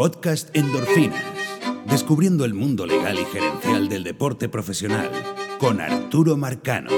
podcast 0.00 0.56
Endorfinas, 0.56 1.22
descubriendo 1.86 2.46
el 2.46 2.54
mundo 2.54 2.86
legal 2.86 3.18
y 3.18 3.24
gerencial 3.26 3.86
del 3.90 4.02
deporte 4.02 4.48
profesional, 4.48 5.10
con 5.58 5.78
Arturo 5.78 6.38
Marcano. 6.38 6.88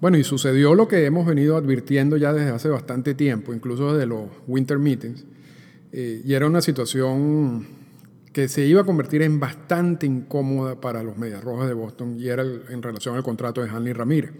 Bueno, 0.00 0.18
y 0.18 0.24
sucedió 0.24 0.74
lo 0.74 0.88
que 0.88 1.06
hemos 1.06 1.26
venido 1.26 1.56
advirtiendo 1.56 2.16
ya 2.16 2.32
desde 2.32 2.50
hace 2.50 2.68
bastante 2.68 3.14
tiempo, 3.14 3.54
incluso 3.54 3.92
desde 3.92 4.06
los 4.06 4.24
winter 4.48 4.80
meetings, 4.80 5.24
eh, 5.92 6.22
y 6.24 6.34
era 6.34 6.48
una 6.48 6.60
situación 6.60 7.68
que 8.32 8.48
se 8.48 8.66
iba 8.66 8.80
a 8.80 8.84
convertir 8.84 9.22
en 9.22 9.38
bastante 9.38 10.06
incómoda 10.06 10.80
para 10.80 11.04
los 11.04 11.18
Medias 11.18 11.44
Rojas 11.44 11.68
de 11.68 11.74
Boston 11.74 12.16
y 12.18 12.26
era 12.26 12.42
en 12.42 12.82
relación 12.82 13.14
al 13.14 13.22
contrato 13.22 13.62
de 13.62 13.70
Hanley 13.70 13.92
Ramírez. 13.92 14.32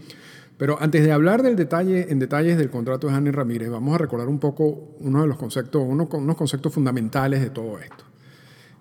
Pero 0.58 0.80
antes 0.80 1.04
de 1.04 1.12
hablar 1.12 1.42
del 1.42 1.54
detalle, 1.54 2.10
en 2.10 2.18
detalles 2.18 2.56
del 2.56 2.70
contrato 2.70 3.08
de 3.08 3.14
Hanley 3.14 3.32
Ramírez, 3.32 3.68
vamos 3.68 3.94
a 3.94 3.98
recordar 3.98 4.28
un 4.28 4.38
poco 4.38 4.96
uno 5.00 5.20
de 5.20 5.28
los 5.28 5.36
conceptos, 5.36 5.82
unos, 5.86 6.08
unos 6.12 6.36
conceptos 6.36 6.72
fundamentales 6.72 7.42
de 7.42 7.50
todo 7.50 7.78
esto. 7.78 8.04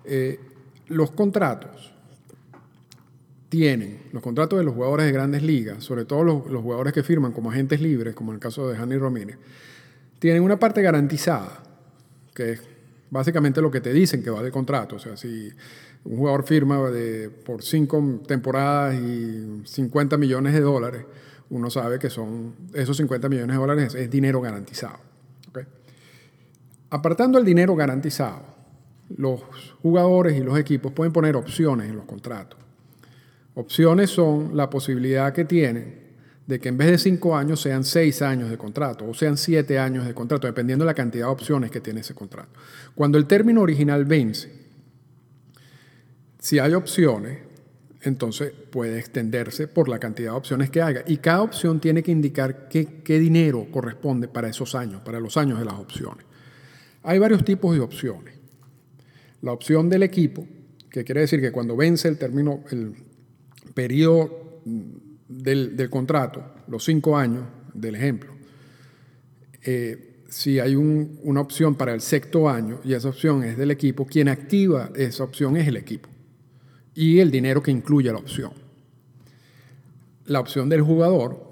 Eh, 0.05 0.39
los 0.87 1.11
contratos 1.11 1.93
tienen, 3.49 4.03
los 4.13 4.23
contratos 4.23 4.57
de 4.59 4.65
los 4.65 4.73
jugadores 4.73 5.05
de 5.05 5.11
grandes 5.11 5.43
ligas, 5.43 5.83
sobre 5.83 6.05
todo 6.05 6.23
los, 6.23 6.47
los 6.49 6.61
jugadores 6.61 6.93
que 6.93 7.03
firman 7.03 7.33
como 7.33 7.51
agentes 7.51 7.81
libres, 7.81 8.15
como 8.15 8.31
en 8.31 8.35
el 8.35 8.39
caso 8.39 8.69
de 8.69 8.77
Hanley 8.77 8.97
Ramírez, 8.97 9.37
tienen 10.19 10.43
una 10.43 10.57
parte 10.57 10.81
garantizada, 10.81 11.61
que 12.33 12.53
es 12.53 12.61
básicamente 13.09 13.61
lo 13.61 13.69
que 13.69 13.81
te 13.81 13.91
dicen 13.93 14.23
que 14.23 14.29
va 14.29 14.41
de 14.41 14.51
contrato. 14.51 14.95
O 14.95 14.99
sea, 14.99 15.17
si 15.17 15.51
un 16.05 16.17
jugador 16.17 16.43
firma 16.43 16.89
de, 16.89 17.29
por 17.29 17.63
cinco 17.63 18.21
temporadas 18.27 18.95
y 18.95 19.61
50 19.65 20.17
millones 20.17 20.53
de 20.53 20.61
dólares, 20.61 21.05
uno 21.49 21.69
sabe 21.69 21.99
que 21.99 22.09
son 22.09 22.55
esos 22.73 22.97
50 22.97 23.29
millones 23.29 23.55
de 23.55 23.59
dólares 23.59 23.95
es 23.95 24.09
dinero 24.09 24.41
garantizado. 24.41 24.99
Apartando 26.89 27.37
el 27.37 27.45
dinero 27.45 27.75
garantizado, 27.75 28.41
los 29.17 29.41
jugadores 29.81 30.37
y 30.37 30.41
los 30.41 30.57
equipos 30.57 30.93
pueden 30.93 31.11
poner 31.11 31.35
opciones 31.35 31.89
en 31.89 31.95
los 31.97 32.05
contratos. 32.05 32.59
Opciones 33.55 34.09
son 34.09 34.55
la 34.55 34.69
posibilidad 34.69 35.33
que 35.33 35.45
tienen 35.45 36.05
de 36.47 36.59
que 36.59 36.69
en 36.69 36.77
vez 36.77 36.91
de 36.91 36.97
cinco 36.97 37.35
años 37.35 37.59
sean 37.59 37.83
seis 37.83 38.21
años 38.21 38.49
de 38.49 38.57
contrato 38.57 39.07
o 39.09 39.13
sean 39.13 39.37
siete 39.37 39.79
años 39.79 40.05
de 40.05 40.13
contrato, 40.13 40.45
dependiendo 40.45 40.85
de 40.85 40.87
la 40.91 40.93
cantidad 40.93 41.25
de 41.25 41.31
opciones 41.31 41.71
que 41.71 41.81
tiene 41.81 42.01
ese 42.01 42.13
contrato. 42.13 42.51
Cuando 42.93 43.17
el 43.17 43.25
término 43.25 43.61
original 43.61 44.05
vence, 44.05 44.51
si 46.39 46.59
hay 46.59 46.73
opciones, 46.73 47.39
entonces 48.05 48.53
puede 48.69 48.99
extenderse 48.99 49.67
por 49.67 49.89
la 49.89 49.97
cantidad 49.97 50.31
de 50.31 50.37
opciones 50.37 50.69
que 50.69 50.79
haya. 50.79 51.03
Y 51.07 51.17
cada 51.17 51.41
opción 51.41 51.79
tiene 51.79 52.03
que 52.03 52.11
indicar 52.11 52.69
qué, 52.69 53.19
dinero 53.19 53.67
corresponde 53.71 54.27
para 54.27 54.47
esos 54.47 54.75
años, 54.75 55.01
para 55.01 55.19
los 55.19 55.37
años 55.37 55.57
de 55.57 55.65
las 55.65 55.73
opciones. 55.73 56.23
Hay 57.01 57.17
varios 57.17 57.43
tipos 57.43 57.73
de 57.73 57.81
opciones. 57.81 58.35
La 59.41 59.51
opción 59.51 59.89
del 59.89 60.03
equipo, 60.03 60.47
que 60.89 61.03
quiere 61.03 61.21
decir 61.21 61.41
que 61.41 61.51
cuando 61.51 61.75
vence 61.75 62.07
el 62.07 62.19
término, 62.19 62.63
el 62.69 62.93
periodo 63.73 64.61
del, 65.27 65.89
contrato, 65.89 66.43
los 66.67 66.85
cinco 66.85 67.17
años 67.17 67.43
del 67.73 67.95
ejemplo, 67.95 68.33
eh, 69.63 70.21
si 70.29 70.59
hay 70.59 70.75
una 70.75 71.41
opción 71.41 71.73
para 71.73 71.93
el 71.95 72.01
sexto 72.01 72.47
año 72.47 72.81
y 72.83 72.93
esa 72.93 73.09
opción 73.09 73.43
es 73.43 73.57
del 73.57 73.71
equipo, 73.71 74.05
quien 74.05 74.27
activa 74.27 74.91
esa 74.95 75.23
opción 75.23 75.57
es 75.57 75.67
el 75.67 75.77
equipo 75.77 76.14
y 76.95 77.19
el 77.19 77.29
dinero 77.29 77.61
que 77.61 77.71
incluye 77.71 78.11
la 78.11 78.17
opción. 78.17 78.51
La 80.25 80.39
opción 80.39 80.69
del 80.69 80.81
jugador 80.81 81.45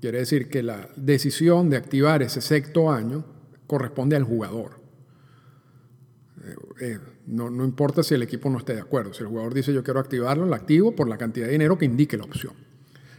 quiere 0.00 0.18
decir 0.18 0.48
que 0.48 0.62
la 0.62 0.88
decisión 0.96 1.70
de 1.70 1.76
activar 1.76 2.22
ese 2.22 2.40
sexto 2.40 2.90
año 2.90 3.24
corresponde 3.68 4.16
al 4.16 4.24
jugador. 4.24 4.80
Eh, 6.44 6.56
eh, 6.80 6.98
no, 7.26 7.50
no, 7.50 7.64
importa 7.64 8.02
si 8.02 8.14
el 8.14 8.22
equipo 8.22 8.50
no 8.50 8.58
esté 8.58 8.74
de 8.74 8.80
acuerdo. 8.80 9.14
Si 9.14 9.22
el 9.22 9.28
jugador 9.28 9.54
dice 9.54 9.72
yo 9.72 9.84
quiero 9.84 10.00
activarlo, 10.00 10.46
lo 10.46 10.54
activo 10.56 10.96
por 10.96 11.08
la 11.08 11.16
cantidad 11.16 11.46
de 11.46 11.52
dinero 11.52 11.78
que 11.78 11.84
indique 11.84 12.16
la 12.16 12.24
opción. 12.24 12.54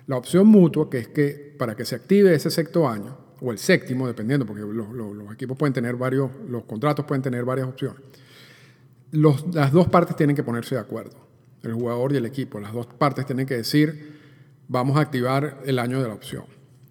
La 0.07 0.17
opción 0.17 0.47
mutua, 0.47 0.89
que 0.89 0.97
es 0.97 1.07
que 1.07 1.55
para 1.57 1.75
que 1.75 1.85
se 1.85 1.95
active 1.95 2.33
ese 2.33 2.51
sexto 2.51 2.89
año, 2.89 3.17
o 3.39 3.51
el 3.51 3.57
séptimo, 3.57 4.07
dependiendo, 4.07 4.45
porque 4.45 4.61
los, 4.61 5.33
equipos 5.33 5.57
pueden 5.57 5.73
tener 5.73 5.95
varios, 5.95 6.31
los 6.47 6.63
contratos 6.63 7.05
pueden 7.05 7.21
tener 7.21 7.43
varias 7.43 7.67
opciones, 7.67 8.01
las 9.11 9.71
dos 9.71 9.87
partes 9.89 10.15
tienen 10.15 10.35
que 10.35 10.43
ponerse 10.43 10.75
de 10.75 10.81
acuerdo, 10.81 11.15
el 11.63 11.73
jugador 11.73 12.13
y 12.13 12.17
el 12.17 12.25
equipo. 12.25 12.59
Las 12.59 12.73
dos 12.73 12.85
partes 12.85 13.25
tienen 13.25 13.47
que 13.47 13.55
decir, 13.55 14.19
vamos 14.67 14.97
a 14.97 15.01
activar 15.01 15.61
el 15.65 15.79
año 15.79 16.01
de 16.01 16.07
la 16.07 16.13
opción, 16.13 16.43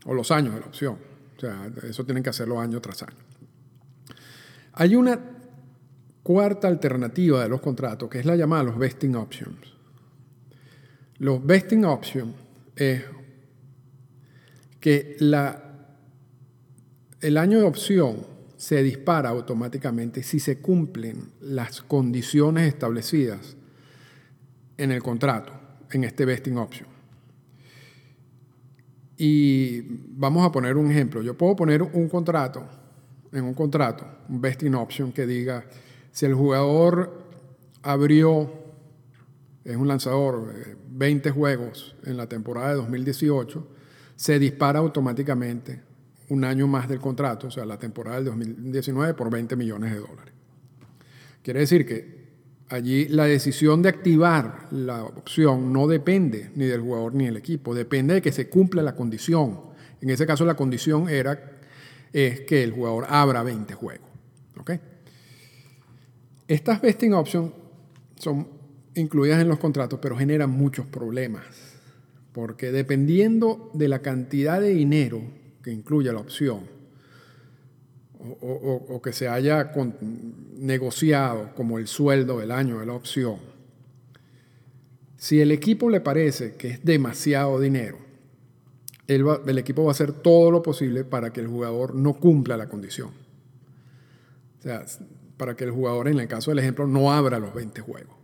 o 0.05 0.15
los 0.15 0.31
años 0.31 0.55
de 0.55 0.61
la 0.61 0.67
opción. 0.67 0.97
O 1.37 1.41
sea, 1.41 1.71
eso 1.83 2.05
tienen 2.05 2.23
que 2.23 2.31
hacerlo 2.31 2.61
año 2.61 2.81
tras 2.81 3.03
año. 3.03 3.17
Hay 4.75 4.97
una 4.97 5.21
cuarta 6.23 6.69
alternativa 6.69 7.43
de 7.43 7.49
los 7.49 7.61
contratos, 7.61 8.09
que 8.09 8.19
es 8.19 8.27
la 8.27 8.37
llamada 8.37 8.65
los 8.65 8.79
vesting 8.79 9.15
options. 9.17 9.75
Los 11.19 11.45
vesting 11.45 11.85
options 11.85 12.35
es 12.75 13.03
que 14.81 15.17
la, 15.21 15.63
el 17.21 17.37
año 17.37 17.61
de 17.61 17.65
opción 17.65 18.27
se 18.57 18.83
dispara 18.83 19.29
automáticamente 19.29 20.23
si 20.23 20.41
se 20.41 20.59
cumplen 20.59 21.33
las 21.41 21.83
condiciones 21.83 22.69
establecidas 22.69 23.57
en 24.83 24.91
el 24.91 25.03
contrato, 25.03 25.53
en 25.91 26.05
este 26.05 26.25
vesting 26.25 26.59
option. 26.59 26.89
Y 29.17 29.83
vamos 30.17 30.45
a 30.45 30.51
poner 30.51 30.77
un 30.77 30.91
ejemplo. 30.91 31.23
Yo 31.23 31.37
puedo 31.37 31.55
poner 31.55 31.83
un 31.83 32.09
contrato, 32.09 32.67
en 33.31 33.45
un 33.45 33.55
contrato, 33.55 34.07
un 34.29 34.41
vesting 34.41 34.75
option 34.75 35.13
que 35.13 35.27
diga, 35.27 35.65
si 36.11 36.27
el 36.27 36.35
jugador 36.35 37.23
abrió 37.83 38.63
es 39.65 39.77
un 39.77 39.87
lanzador, 39.87 40.53
20 40.91 41.29
eh, 41.29 41.33
juegos 41.33 41.95
en 42.05 42.17
la 42.17 42.29
temporada 42.29 42.71
de 42.71 42.75
2018, 42.77 43.65
se 44.17 44.39
dispara 44.39 44.81
automáticamente 44.81 45.81
un 46.29 46.45
año 46.45 46.67
más 46.67 46.89
del 46.89 46.99
contrato, 46.99 47.47
o 47.47 47.51
sea, 47.51 47.65
la 47.65 47.79
temporada 47.79 48.17
del 48.17 48.27
2019 48.27 49.15
por 49.15 49.31
20 49.31 49.55
millones 49.55 49.93
de 49.93 49.99
dólares. 49.99 50.35
Quiere 51.43 51.61
decir 51.61 51.87
que 51.87 52.22
allí 52.73 53.07
la 53.09 53.27
decisión 53.27 53.83
de 53.83 53.91
activar 53.91 54.67
la 54.71 55.05
opción 55.05 55.73
no 55.73 55.87
depende 55.87 56.51
ni 56.55 56.65
del 56.65 56.81
jugador 56.81 57.15
ni 57.15 57.27
del 57.27 57.37
equipo, 57.37 57.75
depende 57.75 58.15
de 58.15 58.23
que 58.23 58.33
se 58.33 58.49
cumpla 58.49 58.83
la 58.83 58.97
condición. 58.97 59.61
En 60.01 60.09
ese 60.09 60.27
caso 60.27 60.47
la 60.47 60.55
condición 60.55 61.09
era 61.09 61.59
es 62.13 62.41
que 62.41 62.63
el 62.63 62.73
jugador 62.73 63.07
abra 63.09 63.43
20 63.43 63.75
juegos. 63.75 64.09
Estas 66.49 66.81
vesting 66.81 67.13
options 67.13 67.53
son 68.17 68.49
incluidas 68.95 69.41
en 69.41 69.49
los 69.49 69.59
contratos, 69.59 69.99
pero 70.01 70.17
generan 70.17 70.51
muchos 70.51 70.87
problemas, 70.87 71.45
porque 72.33 72.73
dependiendo 72.73 73.71
de 73.75 73.89
la 73.89 74.01
cantidad 74.01 74.61
de 74.61 74.71
dinero 74.71 75.23
que 75.63 75.73
incluya 75.73 76.13
la 76.13 76.21
opción, 76.21 76.72
o, 78.41 79.01
que 79.03 79.13
se 79.13 79.29
haya 79.29 79.73
negociado 80.57 81.51
como 81.55 81.79
el 81.79 81.87
sueldo 81.87 82.39
del 82.39 82.51
año 82.51 82.79
de 82.81 82.87
la 82.87 82.93
opción, 82.93 83.37
si 85.17 85.41
el 85.41 85.53
equipo 85.53 85.89
le 85.91 86.01
parece 86.01 86.55
que 86.55 86.69
es 86.69 86.85
demasiado 86.85 87.61
dinero, 87.61 87.99
el 89.07 89.59
equipo 89.59 89.85
va 89.85 89.91
a 89.91 89.93
hacer 89.93 90.13
todo 90.13 90.51
lo 90.51 90.63
posible 90.63 91.05
para 91.05 91.33
que 91.33 91.41
el 91.41 91.49
jugador 91.49 91.95
no 91.95 92.15
cumpla 92.15 92.57
la 92.57 92.69
condición. 92.69 93.11
O 94.59 94.63
sea, 94.63 94.85
para 95.37 95.55
que 95.55 95.65
el 95.65 95.71
jugador, 95.71 96.09
en 96.09 96.19
el 96.19 96.29
caso 96.29 96.51
del 96.51 96.61
ejemplo, 96.61 96.87
no 96.87 97.13
abra 97.13 97.39
los 97.39 97.53
20 97.55 97.81
juegos. 97.83 98.23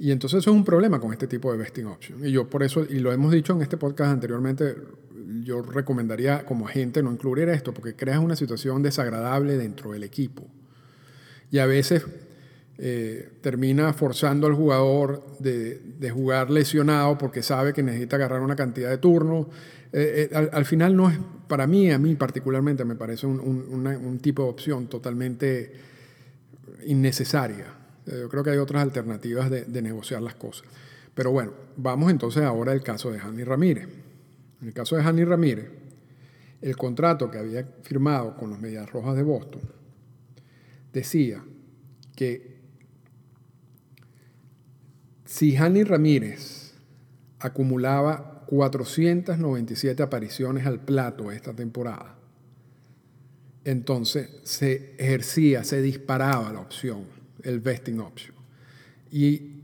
Y 0.00 0.12
entonces 0.12 0.38
eso 0.38 0.50
es 0.50 0.56
un 0.56 0.64
problema 0.64 0.98
con 0.98 1.12
este 1.12 1.26
tipo 1.26 1.52
de 1.52 1.58
vesting 1.58 1.84
option. 1.84 2.26
Y 2.26 2.32
yo 2.32 2.48
por 2.48 2.62
eso, 2.62 2.86
y 2.88 3.00
lo 3.00 3.12
hemos 3.12 3.32
dicho 3.32 3.52
en 3.52 3.60
este 3.60 3.76
podcast 3.76 4.12
anteriormente, 4.12 4.74
yo 5.44 5.62
recomendaría 5.62 6.44
como 6.44 6.68
agente 6.68 7.02
no 7.02 7.12
incluir 7.12 7.48
esto, 7.48 7.72
porque 7.72 7.94
creas 7.94 8.18
una 8.18 8.36
situación 8.36 8.82
desagradable 8.82 9.56
dentro 9.56 9.92
del 9.92 10.04
equipo. 10.04 10.46
Y 11.50 11.58
a 11.58 11.66
veces 11.66 12.04
eh, 12.78 13.28
termina 13.42 13.92
forzando 13.92 14.46
al 14.46 14.54
jugador 14.54 15.36
de, 15.38 16.10
jugar 16.10 16.50
lesionado 16.50 17.18
porque 17.18 17.42
sabe 17.42 17.72
que 17.72 17.82
necesita 17.82 18.16
agarrar 18.16 18.40
una 18.40 18.56
cantidad 18.56 18.88
de 18.88 18.98
turnos. 18.98 19.48
Eh, 19.92 20.28
eh, 20.32 20.50
al, 20.52 20.64
final 20.64 20.96
no 20.96 21.10
es, 21.10 21.18
para 21.46 21.66
mí, 21.66 21.90
a 21.90 21.98
mí 21.98 22.14
particularmente, 22.14 22.84
me 22.84 22.96
parece 22.96 23.26
un, 23.26 23.38
un 23.40 24.18
tipo 24.20 24.44
de 24.44 24.48
opción 24.48 24.86
totalmente 24.86 25.72
innecesaria. 26.86 27.66
Yo 28.06 28.28
creo 28.28 28.42
que 28.42 28.50
hay 28.50 28.58
otras 28.58 28.82
alternativas 28.82 29.50
de, 29.50 29.82
negociar 29.82 30.22
las 30.22 30.34
cosas. 30.34 30.66
Pero 31.14 31.32
bueno, 31.32 31.52
vamos 31.76 32.10
entonces 32.10 32.42
ahora 32.42 32.72
al 32.72 32.82
caso 32.82 33.10
de 33.10 33.20
Hanny 33.20 33.44
Ramírez. 33.44 33.88
En 34.60 34.68
el 34.68 34.74
caso 34.74 34.96
de 34.96 35.02
Hanny 35.02 35.24
Ramírez, 35.24 35.70
el 36.60 36.76
contrato 36.76 37.30
que 37.30 37.38
había 37.38 37.64
firmado 37.82 38.36
con 38.36 38.50
los 38.50 38.60
Medias 38.60 38.90
Rojas 38.90 39.16
de 39.16 39.22
Boston 39.22 39.62
decía 40.92 41.42
que 42.14 42.60
si 45.24 45.56
Hanny 45.56 45.84
Ramírez 45.84 46.74
acumulaba 47.38 48.44
497 48.46 50.02
apariciones 50.02 50.66
al 50.66 50.80
plato 50.80 51.30
esta 51.30 51.54
temporada, 51.54 52.16
entonces 53.64 54.28
se 54.42 54.94
ejercía, 54.98 55.64
se 55.64 55.80
disparaba 55.80 56.52
la 56.52 56.60
opción, 56.60 57.04
el 57.42 57.60
vesting 57.60 58.00
option. 58.00 58.34
Y, 59.12 59.60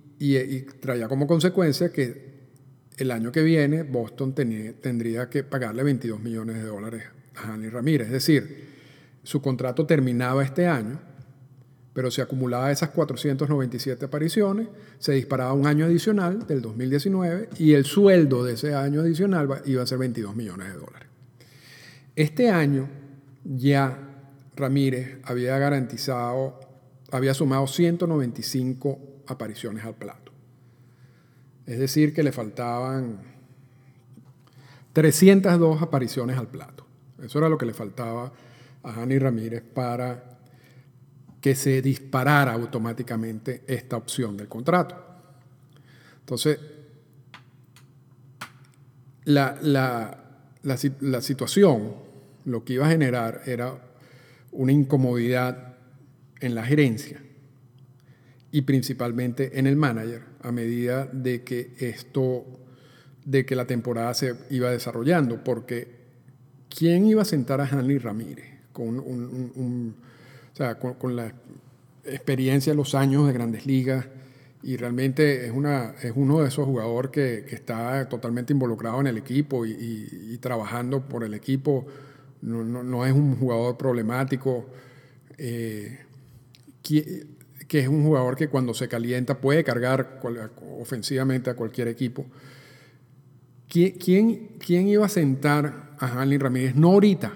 traía 0.81 1.08
como 1.08 1.26
consecuencia 1.26 1.93
que 1.93 2.36
el 2.96 3.10
año 3.10 3.31
que 3.31 3.43
viene 3.43 3.82
Boston 3.82 4.34
tendría 4.34 5.28
que 5.28 5.44
pagarle 5.44 5.82
22 5.82 6.20
millones 6.20 6.56
de 6.56 6.62
dólares 6.62 7.04
a 7.34 7.52
Hanley 7.52 7.69
Ramírez. 7.69 8.06
Es 8.06 8.12
decir, 8.12 8.66
su 9.22 9.43
contrato 9.43 9.87
terminaba 9.87 10.43
este 10.44 10.66
año, 10.66 11.00
pero 11.93 12.10
se 12.10 12.22
acumulaba 12.22 12.70
esas 12.70 12.90
497 12.90 14.04
apariciones, 14.04 14.69
se 14.98 15.12
disparaba 15.12 15.52
un 15.52 15.66
año 15.66 15.84
adicional 15.87 16.46
del 16.46 16.62
2019 16.62 17.50
y 17.58 17.72
el 17.72 17.84
sueldo 17.84 18.44
de 18.44 18.54
ese 18.54 18.75
año 18.75 19.00
adicional 19.00 19.62
iba 19.64 19.82
a 19.82 19.87
ser 19.87 19.98
22 19.98 20.37
millones 20.37 20.69
de 20.69 20.75
dólares. 20.75 21.08
Este 22.14 22.50
año 22.50 22.88
ya 23.44 23.98
Ramírez 24.56 25.19
había 25.25 25.58
garantizado, 25.58 26.60
había 27.12 27.34
sumado 27.34 27.66
195 27.66 29.25
apariciones 29.26 29.84
al 29.84 29.94
plato. 29.94 30.32
Es 31.67 31.79
decir, 31.79 32.15
que 32.15 32.23
le 32.23 32.31
faltaban 32.31 33.19
302 34.93 35.83
apariciones 35.83 36.39
al 36.39 36.47
plato. 36.47 36.87
Eso 37.23 37.39
era 37.39 37.49
lo 37.49 37.59
que 37.59 37.67
le 37.67 37.75
faltaba 37.75 38.33
a 38.83 38.93
Jani 38.93 39.19
Ramírez 39.19 39.63
para 39.63 40.39
que 41.41 41.55
se 41.55 41.83
disparara 41.83 42.53
automáticamente 42.53 43.65
esta 43.67 43.97
opción 43.97 44.37
del 44.37 44.49
contrato. 44.49 44.97
Entonces, 46.21 46.59
la, 49.25 49.59
la 50.63 51.21
situación 51.21 51.95
lo 52.45 52.65
que 52.65 52.75
iba 52.75 52.87
a 52.87 52.91
generar 52.91 53.43
era 53.47 53.79
una 54.53 54.73
incomodidad 54.73 55.77
en 56.41 56.55
la 56.55 56.65
gerencia 56.65 57.25
y 58.56 58.62
principalmente 58.62 59.58
en 59.58 59.67
el 59.67 59.76
manager 59.76 60.23
a 60.41 60.50
medida 60.50 61.05
de 61.06 61.43
que 61.43 61.73
esto, 61.79 62.47
de 63.25 63.44
que 63.44 63.55
la 63.55 63.67
temporada 63.67 64.14
se 64.14 64.35
iba 64.49 64.70
desarrollando, 64.70 65.44
porque 65.44 65.88
¿quién 66.75 67.05
iba 67.06 67.20
a 67.20 67.26
sentar 67.26 67.61
a 67.61 67.67
Hanley 67.67 67.99
Ramírez 67.99 68.47
con, 68.73 69.03
con, 70.99 71.17
la 71.17 71.35
experiencia 72.05 72.73
de 72.73 72.76
los 72.76 72.94
años 72.94 73.26
de 73.26 73.35
grandes 73.35 73.67
ligas? 73.67 74.06
Y 74.62 74.79
realmente 74.79 75.44
es, 75.44 75.53
una, 75.53 75.94
es 76.03 76.12
uno 76.17 76.41
de 76.41 76.49
esos 76.49 76.64
jugadores 76.64 77.11
que, 77.11 77.55
está 77.55 78.08
totalmente 78.08 78.55
involucrado 78.55 79.00
en 79.00 79.06
el 79.08 79.19
equipo 79.19 79.67
y 79.67 80.38
trabajando 80.41 81.06
por 81.06 81.25
el 81.25 81.35
equipo 81.35 81.87
no, 82.47 83.05
es 83.05 83.12
un 83.12 83.37
jugador 83.37 83.76
problemático, 83.76 84.67
eh, 85.38 85.99
que, 87.69 87.81
es 87.81 87.89
un 87.89 88.05
jugador 88.05 88.37
que 88.37 88.49
cuando 88.49 88.75
se 88.75 88.89
calienta 88.89 89.39
puede 89.39 89.65
cargar 89.65 90.21
ofensivamente 90.81 91.51
a 91.51 91.55
cualquier 91.55 91.89
equipo. 91.89 92.27
¿Quién, 93.69 94.57
quién 94.59 94.89
iba 94.89 95.05
a 95.05 95.09
sentar 95.09 95.95
a 95.99 96.21
Hanley 96.21 96.39
Ramírez? 96.39 96.75
No 96.77 96.93
ahorita, 96.93 97.33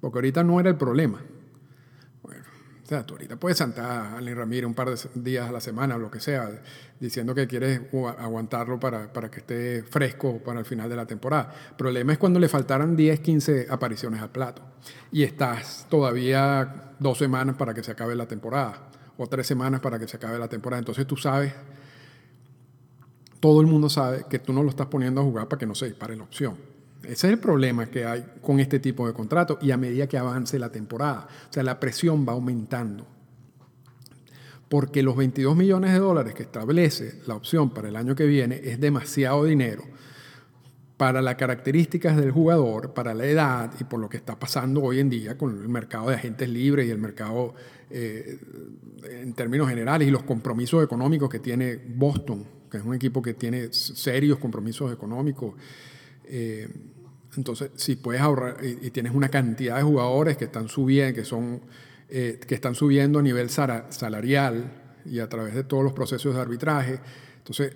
porque 0.00 0.18
ahorita 0.18 0.44
no 0.44 0.60
era 0.60 0.70
el 0.70 0.76
problema. 0.76 1.20
O 2.86 2.88
sea, 2.88 3.04
tú 3.04 3.14
ahorita 3.14 3.34
puedes 3.34 3.58
sentar 3.58 3.84
a 3.84 4.16
Allen 4.16 4.36
Ramírez 4.36 4.64
un 4.64 4.74
par 4.74 4.88
de 4.88 4.96
días 5.16 5.48
a 5.48 5.50
la 5.50 5.60
semana 5.60 5.96
o 5.96 5.98
lo 5.98 6.08
que 6.08 6.20
sea, 6.20 6.48
diciendo 7.00 7.34
que 7.34 7.48
quieres 7.48 7.80
aguantarlo 7.92 8.78
para, 8.78 9.12
para, 9.12 9.28
que 9.28 9.40
esté 9.40 9.82
fresco 9.82 10.38
para 10.38 10.60
el 10.60 10.64
final 10.64 10.88
de 10.88 10.94
la 10.94 11.04
temporada. 11.04 11.52
El 11.70 11.74
problema 11.74 12.12
es 12.12 12.18
cuando 12.18 12.38
le 12.38 12.48
faltaran 12.48 12.94
10, 12.94 13.18
15 13.18 13.66
apariciones 13.70 14.22
al 14.22 14.30
plato 14.30 14.62
y 15.10 15.24
estás 15.24 15.88
todavía 15.90 16.92
dos 17.00 17.18
semanas 17.18 17.56
para 17.56 17.74
que 17.74 17.82
se 17.82 17.90
acabe 17.90 18.14
la 18.14 18.28
temporada 18.28 18.88
o 19.18 19.26
tres 19.26 19.46
semanas 19.46 19.80
para 19.80 19.98
que 19.98 20.08
se 20.08 20.16
acabe 20.16 20.38
la 20.38 20.48
temporada. 20.48 20.78
Entonces 20.78 21.06
tú 21.06 21.16
sabes, 21.16 21.52
todo 23.40 23.60
el 23.60 23.66
mundo 23.66 23.88
sabe 23.88 24.24
que 24.28 24.38
tú 24.38 24.52
no 24.52 24.62
lo 24.62 24.70
estás 24.70 24.86
poniendo 24.86 25.20
a 25.20 25.24
jugar 25.24 25.48
para 25.48 25.58
que 25.58 25.66
no 25.66 25.74
se 25.74 25.86
dispare 25.86 26.16
la 26.16 26.24
opción. 26.24 26.56
Ese 27.02 27.28
es 27.28 27.32
el 27.34 27.38
problema 27.38 27.86
que 27.86 28.04
hay 28.04 28.24
con 28.42 28.58
este 28.58 28.80
tipo 28.80 29.06
de 29.06 29.12
contrato 29.12 29.58
y 29.60 29.70
a 29.70 29.76
medida 29.76 30.06
que 30.06 30.18
avance 30.18 30.58
la 30.58 30.70
temporada. 30.70 31.28
O 31.48 31.52
sea, 31.52 31.62
la 31.62 31.78
presión 31.78 32.26
va 32.28 32.32
aumentando. 32.32 33.06
Porque 34.68 35.02
los 35.02 35.16
22 35.16 35.56
millones 35.56 35.92
de 35.92 36.00
dólares 36.00 36.34
que 36.34 36.42
establece 36.42 37.20
la 37.26 37.36
opción 37.36 37.70
para 37.70 37.88
el 37.88 37.94
año 37.94 38.16
que 38.16 38.26
viene 38.26 38.60
es 38.64 38.80
demasiado 38.80 39.44
dinero 39.44 39.84
para 40.96 41.20
las 41.20 41.34
características 41.34 42.16
del 42.16 42.30
jugador, 42.30 42.94
para 42.94 43.12
la 43.12 43.26
edad 43.26 43.72
y 43.78 43.84
por 43.84 44.00
lo 44.00 44.08
que 44.08 44.16
está 44.16 44.38
pasando 44.38 44.82
hoy 44.82 45.00
en 45.00 45.10
día 45.10 45.36
con 45.36 45.50
el 45.60 45.68
mercado 45.68 46.08
de 46.08 46.14
agentes 46.14 46.48
libres 46.48 46.86
y 46.86 46.90
el 46.90 46.98
mercado 46.98 47.54
eh, 47.90 48.38
en 49.10 49.34
términos 49.34 49.68
generales 49.68 50.08
y 50.08 50.10
los 50.10 50.22
compromisos 50.22 50.82
económicos 50.82 51.28
que 51.28 51.38
tiene 51.38 51.76
Boston, 51.76 52.46
que 52.70 52.78
es 52.78 52.84
un 52.84 52.94
equipo 52.94 53.20
que 53.20 53.34
tiene 53.34 53.72
serios 53.72 54.38
compromisos 54.38 54.90
económicos. 54.90 55.54
Eh, 56.24 56.68
entonces, 57.36 57.70
si 57.74 57.96
puedes 57.96 58.22
ahorrar 58.22 58.56
y, 58.64 58.90
tienes 58.90 59.14
una 59.14 59.28
cantidad 59.28 59.76
de 59.76 59.82
jugadores 59.82 60.38
que 60.38 60.46
están 60.46 60.70
subiendo, 60.70 61.14
que 61.14 61.26
son, 61.26 61.60
eh, 62.08 62.40
que 62.46 62.54
están 62.54 62.74
subiendo 62.74 63.18
a 63.18 63.22
nivel 63.22 63.50
salarial 63.50 64.72
y 65.04 65.18
a 65.18 65.28
través 65.28 65.54
de 65.54 65.64
todos 65.64 65.84
los 65.84 65.92
procesos 65.92 66.34
de 66.34 66.40
arbitraje, 66.40 67.00
entonces, 67.36 67.72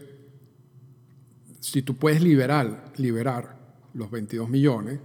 si 1.60 1.82
tú 1.82 1.96
puedes 1.96 2.22
liberar, 2.22 2.92
liberar 2.96 3.56
los 3.94 4.10
22 4.10 4.48
millones, 4.48 4.98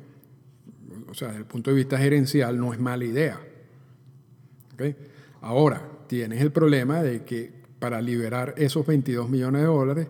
o 1.10 1.14
sea, 1.14 1.28
desde 1.28 1.42
el 1.42 1.46
punto 1.46 1.70
de 1.70 1.76
vista 1.76 1.98
gerencial, 1.98 2.58
no 2.58 2.74
es 2.74 2.80
mala 2.80 3.06
idea. 3.06 3.40
Ahora, 5.42 5.82
tienes 6.08 6.42
el 6.42 6.52
problema 6.52 7.04
de 7.04 7.24
que 7.24 7.52
para 7.80 8.02
liberar 8.02 8.54
esos 8.58 8.86
22 8.86 9.30
millones 9.30 9.62
de 9.62 9.68
dólares, 9.68 10.08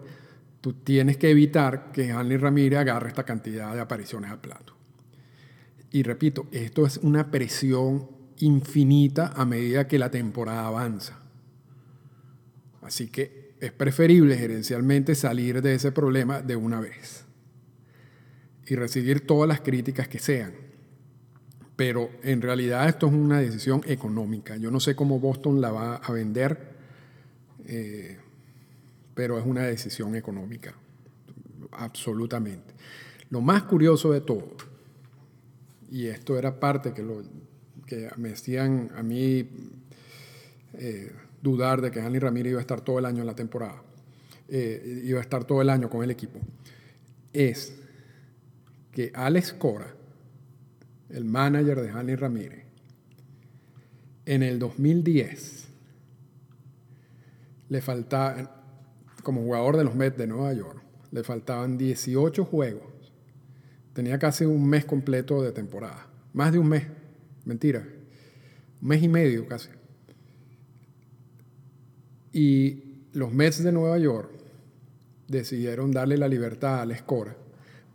tú 0.61 0.73
tienes 0.73 1.17
que 1.17 1.29
evitar 1.29 1.91
que 1.91 2.11
Hanley 2.11 2.37
Ramírez 2.37 2.79
agarre 2.79 3.09
esta 3.09 3.23
cantidad 3.23 3.73
de 3.73 3.81
apariciones 3.81 4.31
al 4.31 4.39
plato. 4.39 4.73
Y 5.91 6.03
repito, 6.03 6.47
esto 6.51 6.85
es 6.85 6.97
una 6.97 7.31
presión 7.31 8.07
infinita 8.37 9.33
a 9.35 9.45
medida 9.45 9.87
que 9.87 9.99
la 9.99 10.11
temporada 10.11 10.67
avanza. 10.67 11.19
Así 12.81 13.07
que 13.07 13.44
es 13.67 13.71
preferible 13.71 14.37
gerencialmente 14.37 15.15
salir 15.15 15.61
de 15.61 15.75
ese 15.75 15.91
problema 15.91 16.41
de 16.41 16.55
una 16.55 16.79
vez 16.79 17.25
y 18.67 18.75
recibir 18.75 19.25
todas 19.25 19.47
las 19.47 19.61
críticas 19.61 20.07
que 20.07 20.19
sean. 20.19 20.53
Pero 21.75 22.09
en 22.23 22.41
realidad 22.41 22.87
esto 22.87 23.07
es 23.07 23.13
una 23.13 23.39
decisión 23.39 23.81
económica. 23.85 24.55
Yo 24.57 24.71
no 24.71 24.79
sé 24.79 24.95
cómo 24.95 25.19
Boston 25.19 25.61
la 25.61 25.71
va 25.71 25.95
a 25.97 26.11
vender. 26.11 26.75
Eh, 27.67 28.17
pero 29.15 29.39
es 29.39 29.45
una 29.45 29.63
decisión 29.63 30.15
económica, 30.15 30.75
absolutamente. 31.71 32.75
Lo 33.31 33.41
más 33.41 33.63
curioso 33.63 34.11
de 34.11 34.21
todo, 34.21 34.55
y 35.89 36.07
esto 36.07 36.37
era 36.37 36.59
parte 36.59 36.93
que, 36.93 37.01
me 38.17 38.33
hacían 38.33 38.91
a 38.95 39.01
mí 39.01 39.47
eh, 40.73 41.11
dudar 41.45 41.79
de 41.79 41.91
que 41.91 42.01
Andy 42.01 42.17
Ramírez 42.17 42.51
iba 42.51 42.59
a 42.59 42.61
estar 42.61 42.81
todo 42.81 42.97
el 42.97 43.05
año 43.05 43.21
en 43.21 43.27
la 43.27 43.35
temporada, 43.35 43.83
eh, 44.47 45.03
iba 45.05 45.19
a 45.19 45.21
estar 45.21 45.45
todo 45.45 45.61
el 45.61 45.69
año 45.69 45.89
con 45.89 46.03
el 46.03 46.09
equipo, 46.09 46.39
es 47.31 47.77
que 48.91 49.11
Alex 49.13 49.53
Cora, 49.53 49.93
el 51.09 51.23
manager 51.23 51.81
de 51.81 51.91
Andy 51.91 52.15
Ramírez, 52.15 52.63
en 54.25 54.41
el 54.41 54.57
2010 54.57 55.67
le 57.69 57.81
faltaba, 57.81 58.63
como 59.21 59.41
jugador 59.41 59.77
de 59.77 59.83
los 59.83 59.93
Mets 59.93 60.17
de 60.17 60.27
Nueva 60.27 60.53
York. 60.53 60.81
Le 61.11 61.23
faltaban 61.23 61.77
18 61.77 62.45
juegos. 62.45 63.13
Tenía 63.93 64.17
casi 64.19 64.45
un 64.45 64.67
mes 64.67 64.85
completo 64.85 65.41
de 65.41 65.51
temporada. 65.51 66.07
Más 66.33 66.51
de 66.51 66.59
un 66.59 66.67
mes. 66.67 66.83
Mentira. 67.45 67.85
Un 68.81 68.87
mes 68.87 69.03
y 69.03 69.07
medio 69.07 69.47
casi. 69.47 69.69
Y 72.35 72.83
los 73.13 73.31
Mets 73.31 73.63
de 73.63 73.71
Nueva 73.71 73.97
York 73.97 74.29
decidieron 75.29 75.93
darle 75.93 76.17
la 76.17 76.27
libertad 76.27 76.79
a 76.79 76.81
Alex 76.81 77.03
Cora 77.03 77.37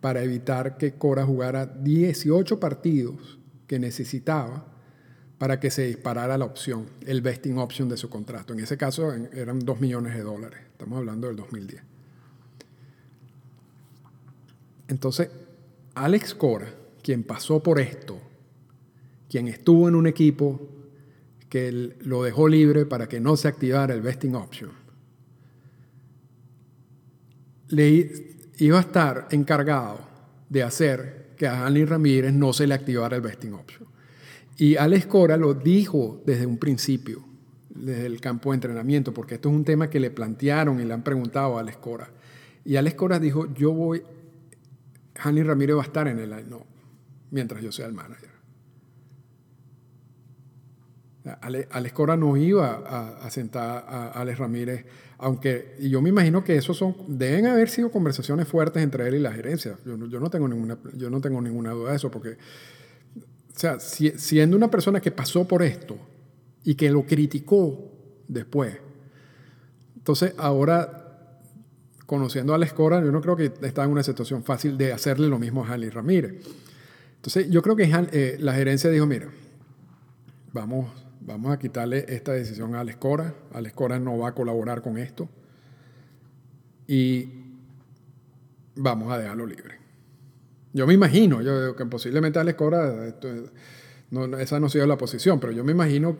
para 0.01 0.23
evitar 0.23 0.79
que 0.79 0.95
Cora 0.95 1.27
jugara 1.27 1.67
18 1.67 2.59
partidos 2.59 3.39
que 3.67 3.79
necesitaba 3.79 4.67
para 5.37 5.61
que 5.61 5.71
se 5.71 5.87
disparara 5.87 6.39
la 6.39 6.47
opción, 6.47 6.87
el 7.07 7.21
vesting 7.21 7.59
option 7.59 7.87
de 7.91 7.99
su 7.99 8.09
contrato. 8.09 8.55
En 8.55 8.61
ese 8.61 8.79
caso 8.79 9.13
eran 9.13 9.59
2 9.59 9.79
millones 9.79 10.15
de 10.15 10.23
dólares. 10.23 10.61
Estamos 10.73 10.97
hablando 10.97 11.27
del 11.27 11.37
2010. 11.37 11.83
Entonces, 14.89 15.29
Alex 15.95 16.35
Cora, 16.35 16.75
quien 17.03 17.25
pasó 17.25 17.63
por 17.63 17.79
esto, 17.79 18.19
quien 19.29 19.49
estuvo 19.49 19.87
en 19.87 19.97
un 19.97 20.07
equipo 20.07 20.80
que 21.51 21.97
lo 22.01 22.23
dejó 22.23 22.49
libre 22.49 22.87
para 22.87 23.09
que 23.09 23.21
no 23.21 23.37
se 23.37 23.49
activara 23.49 23.93
el 23.93 24.01
vesting 24.01 24.37
option, 24.37 24.71
le 27.69 28.11
iba 28.59 28.79
a 28.79 28.81
estar 28.81 29.29
encargado 29.33 29.99
de 30.49 30.63
hacer 30.63 31.33
que 31.37 31.47
a 31.47 31.67
Andy 31.67 31.85
Ramírez 31.85 32.33
no 32.33 32.53
se 32.53 32.67
le 32.67 32.75
activara 32.75 33.17
el 33.17 33.23
vesting 33.23 33.53
option. 33.53 33.89
Y 34.57 34.77
Alex 34.77 35.07
Cora 35.07 35.37
lo 35.37 35.55
dijo 35.55 36.23
desde 36.25 36.47
un 36.47 36.59
principio, 36.59 37.25
desde 37.71 38.07
el 38.07 38.21
campo 38.21 38.51
de 38.51 38.57
entrenamiento, 38.57 39.13
porque 39.13 39.35
esto 39.35 39.49
es 39.49 39.55
un 39.55 39.65
tema 39.65 39.91
que 39.91 39.99
le 39.99 40.11
plantearon 40.11 40.81
y 40.81 40.85
le 40.85 40.95
han 40.95 41.03
preguntado 41.03 41.57
a 41.57 41.61
Alex 41.61 41.79
Cora. 41.79 42.11
Y 42.65 42.77
Alex 42.77 42.95
Cora 42.95 43.19
dijo, 43.19 43.53
yo 43.55 43.73
voy, 43.73 44.03
Hanley 45.17 45.43
Ramírez 45.43 45.77
va 45.77 45.83
a 45.83 45.87
estar 45.87 46.07
en 46.07 46.19
el 46.21 46.31
no, 46.49 46.65
mientras 47.31 47.63
yo 47.63 47.73
sea 47.73 47.87
el 47.87 47.93
manager. 47.93 48.30
Alex 51.25 51.93
Cora 51.93 52.17
no 52.17 52.37
iba 52.37 53.17
a, 53.23 53.31
sentar 53.31 53.85
a 53.87 54.09
Alex 54.13 54.39
Ramírez, 54.39 54.87
aunque 55.19 55.77
y 55.79 55.91
yo 55.91 56.01
me 56.01 56.09
imagino 56.09 56.43
que 56.43 56.57
eso 56.57 56.73
son, 56.73 56.97
deben 57.09 57.47
haber 57.47 57.69
sido 57.69 57.91
conversaciones 57.91 58.49
fuertes 58.49 58.83
entre 58.83 59.07
él 59.07 59.17
y 59.17 59.19
la 59.19 59.33
gerencia. 59.33 59.77
Yo, 59.85 59.97
no, 59.97 60.31
tengo 60.31 60.49
ninguna, 60.49 60.79
yo 60.95 61.11
no 61.11 61.21
tengo 61.21 61.43
ninguna 61.43 61.73
duda 61.73 61.91
de 61.91 61.97
eso, 61.97 62.11
porque, 62.11 62.31
o 62.31 63.59
sea, 63.59 63.79
siendo 63.81 64.57
una 64.57 64.71
persona 64.71 65.01
que 65.01 65.11
pasó 65.11 65.47
por 65.47 65.63
esto 65.63 65.99
y 66.65 66.75
que 66.75 66.91
lo 66.91 67.05
criticó 67.05 67.93
después, 68.27 68.79
entonces 69.97 70.33
ahora, 70.39 71.39
conociendo 72.07 72.55
a 72.55 72.57
Alex 72.57 72.73
Cora, 72.73 73.05
yo 73.05 73.13
no 73.13 73.21
creo 73.21 73.37
que 73.37 73.53
está 73.61 73.85
en 73.85 73.91
una 73.91 74.03
situación 74.03 74.43
fácil 74.43 74.79
de 74.79 74.95
hacerle 74.95 75.29
lo 75.29 75.39
mismo 75.39 75.63
a 75.63 75.69
Hanley 75.69 75.91
Ramírez. 75.91 76.47
Entonces, 77.17 77.51
yo 77.51 77.61
creo 77.61 77.77
que 77.77 77.85
eh, 78.13 78.39
la 78.41 78.55
gerencia 78.55 78.89
dijo, 78.89 79.05
mira, 79.05 79.29
vamos 80.55 80.89
Vamos 81.31 81.53
a 81.53 81.59
quitarle 81.61 82.05
esta 82.09 82.33
decisión 82.33 82.75
a 82.75 82.81
Alex 82.81 82.99
Cora. 82.99 83.33
Alex 83.53 83.73
Cora 83.77 84.01
no 84.01 84.19
va 84.19 84.31
a 84.31 84.35
colaborar 84.35 84.83
con 84.83 84.99
esto. 84.99 85.29
Y 86.89 87.29
vamos 88.75 89.13
a 89.13 89.19
dejarlo 89.19 89.47
libre. 89.47 89.79
Yo 90.73 90.89
me 90.89 90.95
imagino, 90.95 91.41
yo, 91.41 91.77
que 91.77 91.87
posiblemente 91.87 92.41
Alex 92.41 92.59
Cora, 92.59 93.15
esa 94.41 94.59
no 94.59 94.67
ha 94.67 94.71
sido 94.71 94.87
la 94.89 94.99
posición, 94.99 95.39
pero 95.39 95.53
yo 95.53 95.63
me 95.63 95.71
imagino 95.71 96.17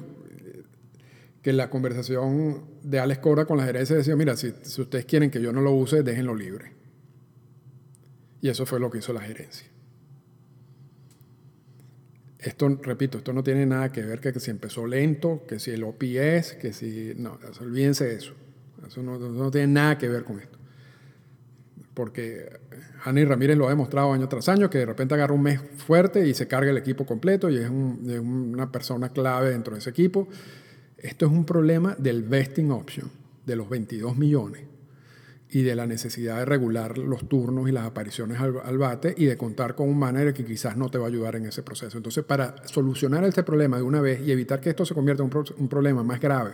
que 1.43 1.53
la 1.53 1.71
conversación 1.71 2.65
de 2.85 3.01
Alex 3.01 3.21
Cora 3.21 3.47
con 3.47 3.59
la 3.59 3.65
gerencia 3.65 3.97
decía, 3.97 4.15
mira, 4.15 4.37
si 4.37 4.53
ustedes 4.81 5.07
quieren 5.07 5.33
que 5.33 5.43
yo 5.43 5.53
no 5.53 5.61
lo 5.61 5.73
use, 5.73 6.05
déjenlo 6.05 6.37
libre. 6.37 6.73
Y 8.41 8.49
eso 8.49 8.65
fue 8.65 8.79
lo 8.79 8.91
que 8.91 8.99
hizo 8.99 9.13
la 9.13 9.23
gerencia. 9.23 9.67
Esto, 12.43 12.69
repito, 12.83 13.19
esto 13.19 13.33
no 13.33 13.43
tiene 13.43 13.67
nada 13.67 13.93
que 13.93 14.03
ver 14.03 14.21
que, 14.21 14.39
si 14.41 14.51
empezó 14.51 14.87
lento, 14.87 15.45
que 15.47 15.59
si 15.59 15.73
el 15.73 15.85
OPS, 15.85 16.55
que 16.55 16.73
si... 16.73 17.13
No, 17.17 17.39
olvídense 17.61 18.07
de 18.07 18.15
eso. 18.15 18.33
Eso 18.87 19.03
no, 19.03 19.51
tiene 19.51 19.67
nada 19.67 19.99
que 19.99 20.09
ver 20.09 20.25
con 20.25 20.41
esto. 20.41 20.59
Porque 21.93 22.49
Ani 23.05 23.25
Ramírez 23.25 23.59
lo 23.59 23.67
ha 23.67 23.71
demostrado 23.71 24.13
año 24.13 24.27
tras 24.29 24.49
año, 24.49 24.71
que 24.71 24.79
de 24.79 24.87
repente 24.87 25.13
agarra 25.15 25.35
un 25.35 25.43
mes 25.43 25.61
fuerte 25.77 26.27
y 26.27 26.33
se 26.33 26.49
carga 26.49 26.71
el 26.71 26.79
equipo 26.79 27.05
completo 27.05 27.51
y 27.51 27.59
es, 27.59 27.69
una 27.69 28.73
persona 28.73 29.11
clave 29.11 29.51
dentro 29.51 29.75
de 29.75 29.81
ese 29.81 29.91
equipo. 29.91 30.29
Esto 30.97 31.27
es 31.27 31.33
un 31.33 31.45
problema 31.45 31.95
del 31.99 32.23
vesting 32.23 32.71
option, 32.71 33.11
de 33.45 33.57
los 33.57 33.69
22 33.69 34.17
millones 34.17 34.70
y 35.53 35.63
de 35.63 35.75
la 35.75 35.87
necesidad 35.87 36.39
de 36.39 36.45
regular 36.45 36.97
los 36.97 37.29
turnos 37.29 37.69
y 37.69 37.73
las 37.73 37.85
apariciones 37.85 38.39
al, 38.39 38.79
bate 38.79 39.15
y 39.17 39.25
de 39.25 39.37
contar 39.37 39.75
con 39.75 39.89
un 39.89 39.99
manager 39.99 40.33
que 40.33 40.45
quizás 40.45 40.77
no 40.77 40.89
te 40.89 40.99
va 40.99 41.07
a 41.07 41.09
ayudar 41.09 41.35
en 41.37 41.47
ese 41.47 41.63
proceso. 41.65 41.97
Entonces, 41.97 42.25
para 42.25 42.67
solucionar 42.69 43.25
este 43.25 43.43
problema 43.43 43.77
de 43.77 43.83
una 43.83 44.01
vez 44.01 44.21
y 44.21 44.31
evitar 44.31 44.61
que 44.61 44.71
esto 44.71 44.85
se 44.85 44.95
convierta 44.95 45.25
en 45.25 45.31
un, 45.59 45.69
problema 45.69 46.05
más 46.05 46.21
grave 46.21 46.53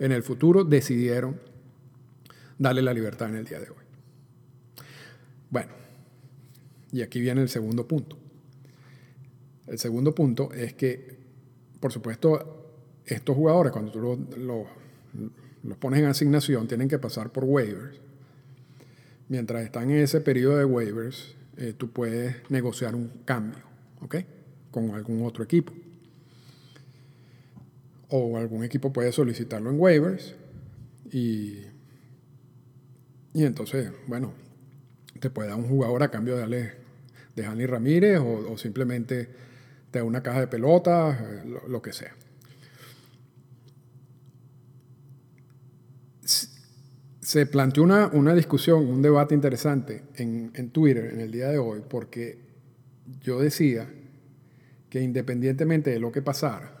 en 0.00 0.10
el 0.10 0.24
futuro, 0.24 0.64
decidieron 0.64 1.38
darle 2.58 2.82
la 2.82 2.92
libertad 2.92 3.28
en 3.28 3.36
el 3.36 3.44
día 3.44 3.60
de 3.60 3.70
hoy. 3.70 3.76
Bueno, 5.48 5.72
y 6.90 7.02
aquí 7.02 7.20
viene 7.20 7.42
el 7.42 7.48
segundo 7.48 7.86
punto. 7.86 8.18
El 9.68 9.78
segundo 9.78 10.12
punto 10.12 10.52
es 10.52 10.74
que, 10.74 11.16
por 11.78 11.92
supuesto, 11.92 12.74
estos 13.06 13.36
jugadores, 13.36 13.72
cuando 13.72 13.92
tú 13.92 14.26
los 15.62 15.78
pones 15.78 16.00
en 16.00 16.06
asignación, 16.06 16.66
tienen 16.66 16.88
que 16.88 16.98
pasar 16.98 17.30
por 17.30 17.44
waivers 17.44 18.00
mientras 19.32 19.64
están 19.64 19.90
en 19.90 20.00
ese 20.00 20.20
periodo 20.20 20.58
de 20.58 20.66
waivers, 20.66 21.34
eh, 21.56 21.72
tú 21.74 21.90
puedes 21.90 22.36
negociar 22.50 22.94
un 22.94 23.08
cambio, 23.24 23.64
¿ok? 24.02 24.16
Con 24.70 24.90
algún 24.90 25.24
otro 25.24 25.42
equipo. 25.42 25.72
O 28.10 28.36
algún 28.36 28.62
equipo 28.62 28.92
puede 28.92 29.10
solicitarlo 29.10 29.70
en 29.70 29.80
waivers 29.80 30.34
y, 31.10 31.60
y 33.32 33.44
entonces, 33.44 33.90
bueno, 34.06 34.34
te 35.18 35.30
puede 35.30 35.48
dar 35.48 35.56
un 35.56 35.66
jugador 35.66 36.02
a 36.02 36.10
cambio 36.10 36.36
de, 36.36 36.72
de 37.34 37.42
Jani 37.42 37.64
Ramírez 37.64 38.20
o, 38.20 38.58
simplemente 38.58 39.30
te 39.90 40.00
da 40.00 40.04
una 40.04 40.22
caja 40.22 40.40
de 40.40 40.46
pelotas, 40.46 41.18
eh, 41.18 41.58
lo 41.68 41.80
que 41.80 41.94
sea. 41.94 42.14
Se 47.32 47.46
planteó 47.46 47.82
una, 47.82 48.08
una, 48.08 48.34
discusión, 48.34 48.86
un 48.86 49.00
debate 49.00 49.34
interesante 49.34 50.02
en, 50.16 50.50
en, 50.54 50.68
Twitter 50.68 51.14
en 51.14 51.20
el 51.20 51.32
día 51.32 51.48
de 51.48 51.56
hoy, 51.56 51.80
porque 51.88 52.38
yo 53.22 53.40
decía 53.40 53.88
que 54.90 55.00
independientemente 55.00 55.88
de 55.88 55.98
lo 55.98 56.12
que 56.12 56.20
pasara, 56.20 56.76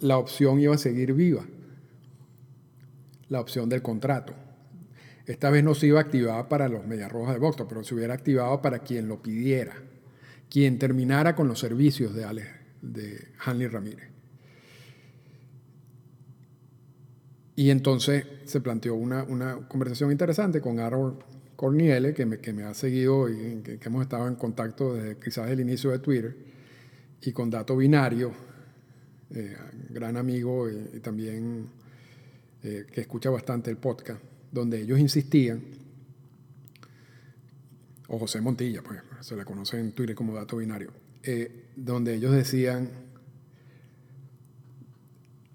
la 0.00 0.18
opción 0.18 0.60
iba 0.60 0.74
a 0.74 0.78
seguir 0.78 1.14
viva, 1.14 1.46
la 3.30 3.40
opción 3.40 3.70
del 3.70 3.80
contrato. 3.80 4.34
Esta 5.24 5.48
vez 5.48 5.64
no 5.64 5.74
se 5.74 5.86
iba 5.86 5.98
a 5.98 6.02
activar 6.02 6.46
para 6.46 6.68
los 6.68 6.82
Rojas 7.08 7.32
de 7.32 7.40
Boston, 7.40 7.68
pero 7.70 7.82
se 7.84 7.94
hubiera 7.94 8.12
activado 8.12 8.60
para 8.60 8.80
quien 8.80 9.08
lo 9.08 9.22
pidiera, 9.22 9.76
quien 10.50 10.78
terminara 10.78 11.34
con 11.34 11.48
los 11.48 11.58
servicios 11.58 12.14
de, 12.14 12.24
Ale, 12.24 12.44
de 12.82 13.28
Hanley 13.38 13.68
Ramírez. 13.68 14.09
Y 17.60 17.68
entonces 17.68 18.24
se 18.46 18.62
planteó 18.62 18.94
una, 18.94 19.22
una 19.22 19.68
conversación 19.68 20.10
interesante 20.10 20.62
con 20.62 20.78
Aaron 20.78 21.22
Corniele, 21.56 22.14
que 22.14 22.24
me, 22.24 22.38
que 22.38 22.54
me 22.54 22.62
ha 22.62 22.72
seguido 22.72 23.28
y 23.28 23.60
que, 23.60 23.78
hemos 23.84 24.00
estado 24.00 24.26
en 24.28 24.36
contacto 24.36 24.94
desde 24.94 25.18
quizás 25.18 25.50
el 25.50 25.60
inicio 25.60 25.90
de 25.90 25.98
Twitter, 25.98 26.34
y 27.20 27.32
con 27.32 27.50
Dato 27.50 27.76
Binario, 27.76 28.32
eh, 29.28 29.54
gran 29.90 30.16
amigo 30.16 30.70
y, 30.70 31.00
también 31.00 31.68
eh, 32.62 32.86
que 32.90 33.02
escucha 33.02 33.28
bastante 33.28 33.70
el 33.70 33.76
podcast, 33.76 34.22
donde 34.50 34.80
ellos 34.80 34.98
insistían, 34.98 35.60
o 38.08 38.18
José 38.18 38.40
Montilla, 38.40 38.80
pues 38.82 39.00
se 39.20 39.36
le 39.36 39.44
conoce 39.44 39.78
en 39.78 39.92
Twitter 39.92 40.16
como 40.16 40.34
Dato 40.34 40.56
Binario, 40.56 40.92
eh, 41.22 41.66
donde 41.76 42.14
ellos 42.14 42.32
decían 42.32 43.09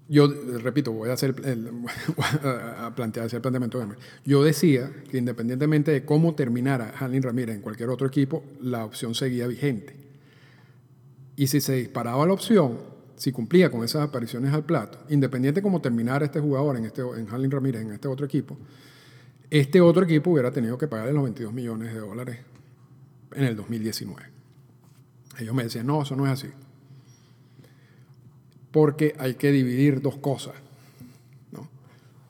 yo 0.08 0.28
repito, 0.62 0.92
voy 0.92 1.10
a 1.10 1.14
hacer 1.14 1.34
a 2.22 2.92
plantear 2.94 3.26
ese 3.26 3.40
planteamiento. 3.40 3.84
Yo 4.24 4.44
decía 4.44 4.90
que 5.10 5.18
independientemente 5.18 5.90
de 5.90 6.04
cómo 6.04 6.34
terminara 6.34 6.92
Jalín 6.96 7.22
Ramírez 7.22 7.56
en 7.56 7.62
cualquier 7.62 7.88
otro 7.88 8.06
equipo, 8.06 8.44
la 8.60 8.84
opción 8.84 9.14
seguía 9.14 9.46
vigente. 9.46 9.96
Y 11.34 11.48
si 11.48 11.60
se 11.60 11.74
disparaba 11.74 12.24
la 12.24 12.32
opción, 12.32 12.78
si 13.16 13.32
cumplía 13.32 13.70
con 13.70 13.82
esas 13.82 14.02
apariciones 14.02 14.52
al 14.52 14.64
plato, 14.64 14.98
independiente 15.08 15.60
de 15.60 15.62
cómo 15.62 15.80
terminara 15.80 16.24
este 16.24 16.40
jugador 16.40 16.76
en, 16.76 16.84
este, 16.84 17.02
en 17.02 17.26
Jalín 17.26 17.50
Ramírez 17.50 17.82
en 17.82 17.92
este 17.92 18.08
otro 18.08 18.26
equipo, 18.26 18.56
este 19.50 19.80
otro 19.80 20.04
equipo 20.04 20.30
hubiera 20.30 20.50
tenido 20.50 20.78
que 20.78 20.86
pagarle 20.86 21.12
los 21.12 21.24
22 21.24 21.52
millones 21.52 21.92
de 21.92 22.00
dólares 22.00 22.38
en 23.34 23.44
el 23.44 23.56
2019. 23.56 24.22
Ellos 25.38 25.54
me 25.54 25.64
decían, 25.64 25.86
no, 25.86 26.02
eso 26.02 26.16
no 26.16 26.26
es 26.26 26.32
así 26.32 26.48
porque 28.76 29.14
hay 29.18 29.36
que 29.36 29.50
dividir 29.50 30.02
dos 30.02 30.18
cosas. 30.18 30.52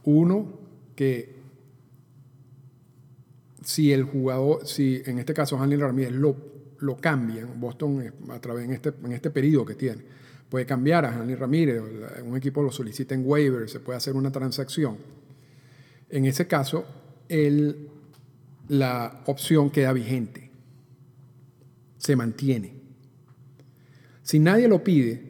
Uno, 0.05 0.47
que 0.95 1.35
si 3.65 3.93
el 3.93 4.05
jugador, 4.05 4.65
si 4.65 5.03
en 5.07 5.19
este 5.19 5.35
caso 5.35 5.59
Hanley 5.59 5.76
Ramírez 5.76 6.12
lo, 6.12 6.37
lo 6.79 6.99
cambian, 6.99 7.59
Boston 7.59 8.12
a 8.29 8.38
través 8.38 8.67
en 8.67 8.75
este, 8.75 8.93
en 9.03 9.11
este 9.11 9.31
periodo 9.31 9.67
que 9.67 9.75
tiene, 9.75 10.05
puede 10.49 10.65
cambiar 10.67 11.05
a 11.05 11.19
Hanley 11.19 11.35
Ramírez, 11.35 11.83
un 12.25 12.37
equipo 12.37 12.62
lo 12.62 12.71
solicita 12.71 13.17
en 13.17 13.23
waiver, 13.26 13.69
se 13.69 13.81
puede 13.81 13.97
hacer 13.97 14.15
una 14.15 14.31
transacción. 14.31 14.99
En 16.09 16.26
ese 16.26 16.47
caso, 16.47 16.85
el, 17.29 17.88
la 18.69 19.25
opción 19.26 19.71
queda 19.71 19.93
vigente, 19.93 20.49
se 21.99 22.15
mantiene. 22.15 22.73
Si 24.23 24.38
nadie 24.38 24.69
lo 24.69 24.85
pide, 24.85 25.25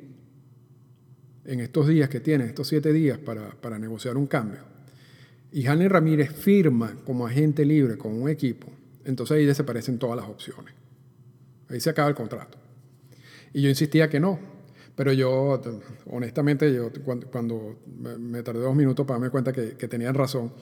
en 1.47 1.61
estos 1.61 1.87
días 1.89 2.09
que 2.09 2.21
tiene, 2.21 2.47
estos 2.47 2.69
siete 2.69 2.93
días 2.93 3.19
para, 3.19 3.79
negociar 3.79 4.17
un 4.17 4.27
cambio, 4.27 4.61
y 5.53 5.67
Hanley 5.67 5.89
Ramírez 5.89 6.33
firma 6.33 6.97
como 7.05 7.27
agente 7.27 7.65
libre 7.65 7.97
con 7.97 8.21
un 8.21 8.29
equipo, 8.29 8.67
entonces 9.05 9.37
ahí 9.37 9.47
desaparecen 9.47 9.99
todas 9.99 10.17
las 10.17 10.29
opciones. 10.29 10.75
Ahí 11.69 11.81
se 11.81 11.91
acaba 11.91 12.09
el 12.09 12.15
contrato. 12.15 12.59
Y 13.53 13.63
yo 13.63 13.69
insistía 13.69 14.09
que 14.09 14.21
no, 14.21 14.39
pero 14.97 15.13
yo, 15.13 15.61
honestamente, 16.11 16.73
yo 16.73 16.91
cuando, 17.31 17.79
me 18.19 18.43
tardé 18.43 18.61
dos 18.61 18.75
minutos 18.75 19.07
para 19.07 19.19
darme 19.19 19.31
cuenta 19.31 19.53
que, 19.53 19.89
tenían 19.89 20.15
razón, 20.15 20.53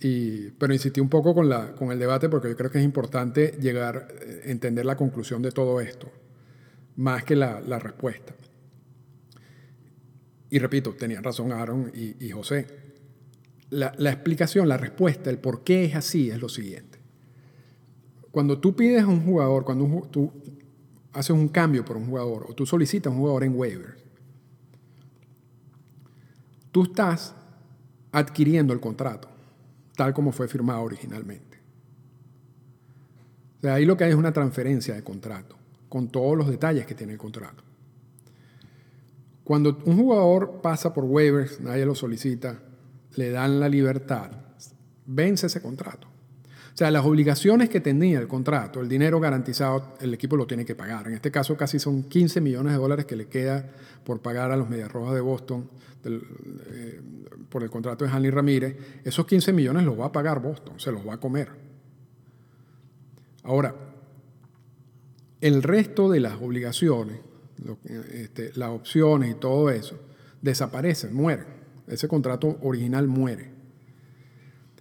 y, 0.00 0.50
pero 0.50 0.72
insistí 0.72 1.00
un 1.00 1.08
poco 1.08 1.34
con, 1.34 1.48
la, 1.48 1.72
con 1.72 1.92
el 1.92 1.98
debate 1.98 2.28
porque 2.28 2.48
yo 2.48 2.56
creo 2.56 2.70
que 2.70 2.78
es 2.78 2.84
importante 2.84 3.56
llegar 3.60 4.08
a 4.44 4.50
entender 4.50 4.84
la 4.84 4.96
conclusión 4.96 5.40
de 5.40 5.52
todo 5.52 5.80
esto. 5.80 6.10
más 6.96 7.24
que 7.24 7.36
la, 7.36 7.60
la 7.60 7.78
respuesta. 7.78 8.34
Y 10.54 10.60
repito, 10.60 10.92
tenían 10.94 11.24
razón 11.24 11.50
Aaron 11.50 11.90
y, 11.92 12.30
José. 12.30 12.64
La, 13.70 13.88
explicación, 14.08 14.68
la 14.68 14.76
respuesta, 14.76 15.28
el 15.28 15.38
por 15.38 15.64
qué 15.64 15.84
es 15.84 15.96
así 15.96 16.30
es 16.30 16.40
lo 16.40 16.48
siguiente. 16.48 17.00
Cuando 18.30 18.60
tú 18.60 18.76
pides 18.76 19.02
a 19.02 19.08
un 19.08 19.24
jugador, 19.24 19.64
cuando 19.64 20.06
tú 20.12 20.30
haces 21.12 21.30
un 21.30 21.48
cambio 21.48 21.84
por 21.84 21.96
un 21.96 22.06
jugador 22.06 22.46
o 22.48 22.54
tú 22.54 22.66
solicitas 22.66 23.10
a 23.10 23.16
un 23.16 23.18
jugador 23.22 23.42
en 23.42 23.58
waivers, 23.58 24.00
tú 26.70 26.84
estás 26.84 27.34
adquiriendo 28.12 28.72
el 28.72 28.78
contrato, 28.78 29.26
tal 29.96 30.14
como 30.14 30.30
fue 30.30 30.46
firmado 30.46 30.82
originalmente. 30.82 31.58
O 33.58 33.60
sea, 33.62 33.74
ahí 33.74 33.84
lo 33.84 33.96
que 33.96 34.04
hay 34.04 34.10
es 34.10 34.16
una 34.16 34.32
transferencia 34.32 34.94
de 34.94 35.02
contrato, 35.02 35.56
con 35.88 36.10
todos 36.10 36.38
los 36.38 36.48
detalles 36.48 36.86
que 36.86 36.94
tiene 36.94 37.14
el 37.14 37.18
contrato. 37.18 37.64
Cuando 39.44 39.78
un 39.84 39.96
jugador 39.96 40.60
pasa 40.62 40.94
por 40.94 41.04
waivers, 41.04 41.60
nadie 41.60 41.84
lo 41.84 41.94
solicita, 41.94 42.60
le 43.16 43.30
dan 43.30 43.60
la 43.60 43.68
libertad, 43.68 44.30
vence 45.06 45.46
ese 45.46 45.60
contrato. 45.60 46.08
O 46.74 46.76
sea, 46.76 46.90
las 46.90 47.04
obligaciones 47.04 47.68
que 47.68 47.80
tenía 47.80 48.18
el 48.18 48.26
contrato, 48.26 48.80
el 48.80 48.88
dinero 48.88 49.20
garantizado, 49.20 49.94
el 50.00 50.12
equipo 50.12 50.36
lo 50.36 50.44
tiene 50.44 50.64
que 50.64 50.74
pagar. 50.74 51.06
En 51.06 51.14
este 51.14 51.30
caso 51.30 51.56
casi 51.56 51.78
son 51.78 52.02
15 52.04 52.40
millones 52.40 52.72
de 52.72 52.78
dólares 52.78 53.04
que 53.04 53.14
le 53.14 53.28
queda 53.28 53.70
por 54.02 54.20
pagar 54.20 54.50
a 54.50 54.56
los 54.56 54.68
Medias 54.68 54.90
Rojas 54.90 55.14
de 55.14 55.20
Boston 55.20 55.70
eh, 56.04 57.00
por 57.48 57.62
el 57.62 57.70
contrato 57.70 58.04
de 58.04 58.10
Hanley 58.10 58.32
Ramírez. 58.32 58.76
Esos 59.04 59.24
15 59.24 59.52
millones 59.52 59.84
los 59.84 59.98
va 60.00 60.06
a 60.06 60.12
pagar 60.12 60.42
Boston, 60.42 60.80
se 60.80 60.90
los 60.90 61.06
va 61.06 61.14
a 61.14 61.20
comer. 61.20 61.48
Ahora, 63.44 63.72
el 65.40 65.62
resto 65.62 66.10
de 66.10 66.18
las 66.18 66.40
obligaciones, 66.42 67.20
este, 67.84 68.52
las 68.54 68.70
opciones 68.70 69.30
y 69.30 69.34
todo 69.34 69.70
eso, 69.70 69.98
desaparecen, 70.42 71.14
mueren. 71.14 71.46
Ese 71.86 72.08
contrato 72.08 72.58
original 72.62 73.06
muere. 73.06 73.50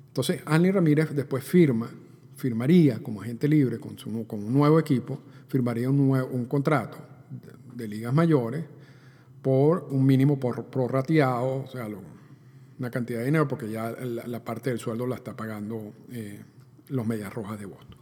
Entonces, 0.07 0.41
Andy 0.45 0.71
Ramírez 0.71 1.09
después 1.11 1.43
firma, 1.43 1.89
firmaría 2.35 2.99
como 2.99 3.21
agente 3.21 3.47
libre 3.47 3.79
con, 3.79 3.97
su, 3.97 4.25
con 4.27 4.43
un 4.43 4.53
nuevo 4.53 4.79
equipo, 4.79 5.19
firmaría 5.47 5.89
un, 5.89 5.97
nuevo, 6.07 6.29
un 6.29 6.45
contrato 6.45 6.97
de, 7.75 7.87
ligas 7.87 8.13
mayores 8.13 8.63
por 9.41 9.87
un 9.89 10.05
mínimo 10.05 10.39
por 10.39 10.65
prorrateado, 10.65 11.63
o 11.63 11.67
sea, 11.67 11.87
una 12.79 12.91
cantidad 12.91 13.19
de 13.19 13.25
dinero, 13.25 13.47
porque 13.47 13.69
ya 13.69 13.91
la, 13.91 14.43
parte 14.43 14.69
del 14.69 14.79
sueldo 14.79 15.07
la 15.07 15.15
está 15.15 15.35
pagando 15.35 15.93
eh, 16.11 16.41
los 16.89 17.05
Medias 17.05 17.33
Rojas 17.33 17.59
de 17.59 17.65
Boston. 17.65 17.97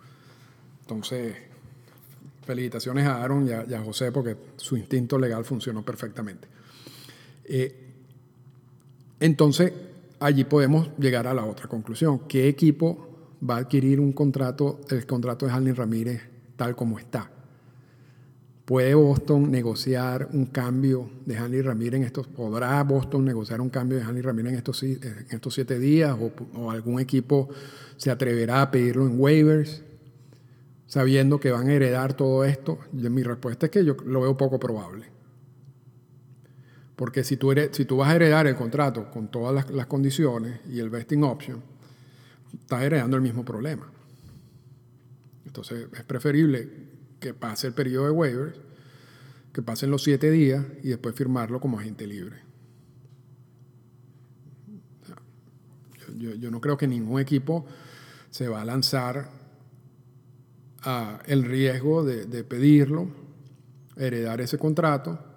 Entonces, 0.82 1.36
felicitaciones 2.44 3.06
a 3.06 3.22
Aaron 3.24 3.48
y 3.48 3.74
a, 3.74 3.82
José, 3.82 4.12
porque 4.12 4.36
su 4.58 4.78
instinto 4.78 5.18
legal 5.18 5.46
funcionó 5.46 5.84
perfectamente. 5.84 6.48
Eh, 7.46 7.76
entonces, 9.20 9.72
allí 10.20 10.44
podemos 10.46 10.90
llegar 10.98 11.28
a 11.28 11.34
la 11.34 11.46
otra 11.46 11.68
conclusión. 11.68 12.22
¿Qué 12.28 12.48
equipo 12.48 13.08
va 13.48 13.56
a 13.56 13.60
adquirir 13.60 14.00
un 14.00 14.14
contrato, 14.14 14.82
el 14.90 15.06
contrato 15.06 15.46
de 15.46 15.52
Harley 15.52 15.74
Ramírez 15.74 16.22
tal 16.56 16.76
como 16.76 16.98
está? 16.98 17.30
¿Puede 18.66 18.94
Boston 18.94 19.52
negociar 19.52 20.30
un 20.32 20.46
cambio 20.46 21.10
de 21.26 21.38
Hanley 21.38 21.62
Ramírez 21.62 22.00
en 22.00 22.06
estos, 22.06 22.28
podrá 22.28 22.82
Boston 22.84 23.26
negociar 23.26 23.60
un 23.60 23.70
cambio 23.70 23.98
de 23.98 24.04
Hanley 24.04 24.22
Ramírez 24.22 24.54
en 24.54 24.58
estos, 25.34 25.54
siete 25.54 25.78
días 25.78 26.16
o, 26.56 26.72
algún 26.72 27.00
equipo 27.00 27.50
se 27.98 28.12
atreverá 28.12 28.62
a 28.62 28.72
pedirlo 28.72 29.06
en 29.06 29.20
waivers 29.20 29.84
sabiendo 30.92 31.40
que 31.40 31.52
van 31.52 31.70
a 31.70 31.74
heredar 31.74 32.16
todo 32.16 32.44
esto? 32.44 32.78
Mi 32.92 33.24
respuesta 33.24 33.68
es 33.68 33.72
que 33.72 33.86
yo 33.86 33.96
lo 34.06 34.20
veo 34.20 34.36
poco 34.36 34.60
probable. 34.60 35.06
Porque 36.98 37.24
si 37.24 37.38
tú, 37.38 37.48
vas 37.96 38.10
a 38.10 38.16
heredar 38.16 38.46
el 38.46 38.58
contrato 38.58 39.10
con 39.10 39.32
todas 39.32 39.72
las, 39.72 39.86
condiciones 39.86 40.60
y 40.68 40.82
el 40.82 40.90
vesting 40.90 41.24
option, 41.24 41.64
estás 42.60 42.84
heredando 42.84 43.16
el 43.16 43.24
mismo 43.24 43.46
problema. 43.46 43.90
Entonces 45.46 45.88
es 45.94 46.04
preferible 46.04 46.70
que 47.22 47.34
pase 47.34 47.68
el 47.68 47.74
periodo 47.74 48.08
de 48.08 48.12
waivers, 48.12 48.60
que 49.54 49.62
pasen 49.62 49.92
los 49.92 50.04
siete 50.04 50.30
días 50.30 50.66
y 50.84 50.90
después 50.90 51.16
firmarlo 51.16 51.62
como 51.62 51.80
agente 51.80 52.06
libre. 52.06 52.42
Yo, 56.18 56.36
yo, 56.36 56.52
no 56.52 56.60
creo 56.60 56.76
que 56.76 56.86
ningún 56.86 57.22
equipo 57.22 57.66
se 58.30 58.50
va 58.50 58.62
a 58.62 58.66
lanzar 58.66 59.41
el 61.26 61.44
riesgo 61.44 62.04
de, 62.04 62.44
pedirlo, 62.44 63.08
heredar 63.96 64.42
ese 64.42 64.58
contrato 64.58 65.32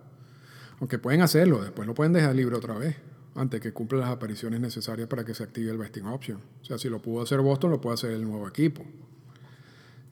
aunque 0.80 0.98
pueden 0.98 1.22
hacerlo, 1.22 1.62
después 1.62 1.87
lo 1.87 1.94
pueden 1.94 2.12
dejar 2.12 2.35
libre 2.35 2.57
otra 2.57 2.74
vez, 2.74 2.96
antes 3.35 3.61
que 3.61 3.72
cumpla 3.72 4.00
las 4.00 4.11
apariciones 4.11 4.61
necesarias 4.61 5.09
para 5.09 5.24
que 5.24 5.35
se 5.35 5.42
active 5.42 5.70
el 5.70 5.78
vesting 5.78 6.04
option. 6.04 6.40
O 6.61 6.64
sea, 6.64 6.78
si 6.78 6.88
lo 6.88 7.00
pudo 7.00 7.22
hacer 7.22 7.40
Boston, 7.40 7.70
lo 7.70 7.80
puede 7.80 7.94
hacer 7.94 8.11
el 8.11 8.22
nuevo 8.22 8.46
equipo. 8.46 8.85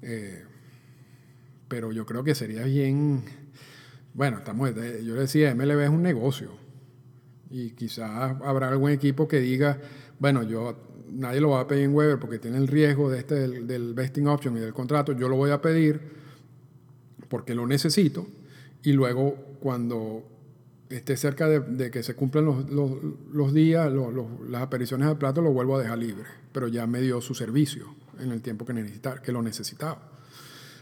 Eh, 0.00 0.44
pero 1.68 1.92
yo 1.92 2.06
creo 2.06 2.24
que 2.24 2.34
sería 2.34 2.62
bien. 2.64 3.22
Bueno, 4.14 4.38
estamos, 4.38 4.74
yo 4.74 5.14
decía, 5.14 5.54
MLB 5.54 5.80
es 5.80 5.90
un 5.90 6.02
negocio. 6.02 6.52
Y 7.50 7.70
quizás 7.72 8.36
habrá 8.42 8.68
algún 8.68 8.90
equipo 8.90 9.28
que 9.28 9.40
diga, 9.40 9.78
bueno, 10.18 10.42
yo 10.42 10.91
nadie 11.12 11.40
lo 11.40 11.50
va 11.50 11.60
a 11.60 11.66
pedir 11.66 11.84
en 11.84 11.94
Weber 11.94 12.18
porque 12.18 12.38
tiene 12.38 12.58
el 12.58 12.68
riesgo 12.68 13.10
de 13.10 13.18
este, 13.18 13.34
del, 13.34 13.66
del 13.66 13.94
vesting 13.94 14.26
option 14.26 14.56
y 14.56 14.60
del 14.60 14.72
contrato, 14.72 15.12
yo 15.12 15.28
lo 15.28 15.36
voy 15.36 15.50
a 15.50 15.60
pedir 15.60 16.00
porque 17.28 17.54
lo 17.54 17.66
necesito. 17.66 18.26
Y 18.82 18.92
luego, 18.92 19.36
cuando 19.60 20.24
esté 20.96 21.16
cerca 21.16 21.48
de, 21.48 21.90
que 21.90 22.02
se 22.02 22.14
cumplan 22.14 22.44
los, 22.44 23.54
días, 23.54 23.90
las 24.48 24.62
apariciones 24.62 25.08
al 25.08 25.18
plato, 25.18 25.40
lo 25.40 25.52
vuelvo 25.52 25.76
a 25.76 25.82
dejar 25.82 25.98
libre. 25.98 26.24
Pero 26.52 26.68
ya 26.68 26.86
me 26.86 27.00
dio 27.00 27.20
su 27.20 27.34
servicio 27.34 27.94
en 28.18 28.32
el 28.32 28.42
tiempo 28.42 28.66
que, 28.66 28.74
necesitar, 28.74 29.22
que 29.22 29.32
lo 29.32 29.42
necesitaba. 29.42 30.10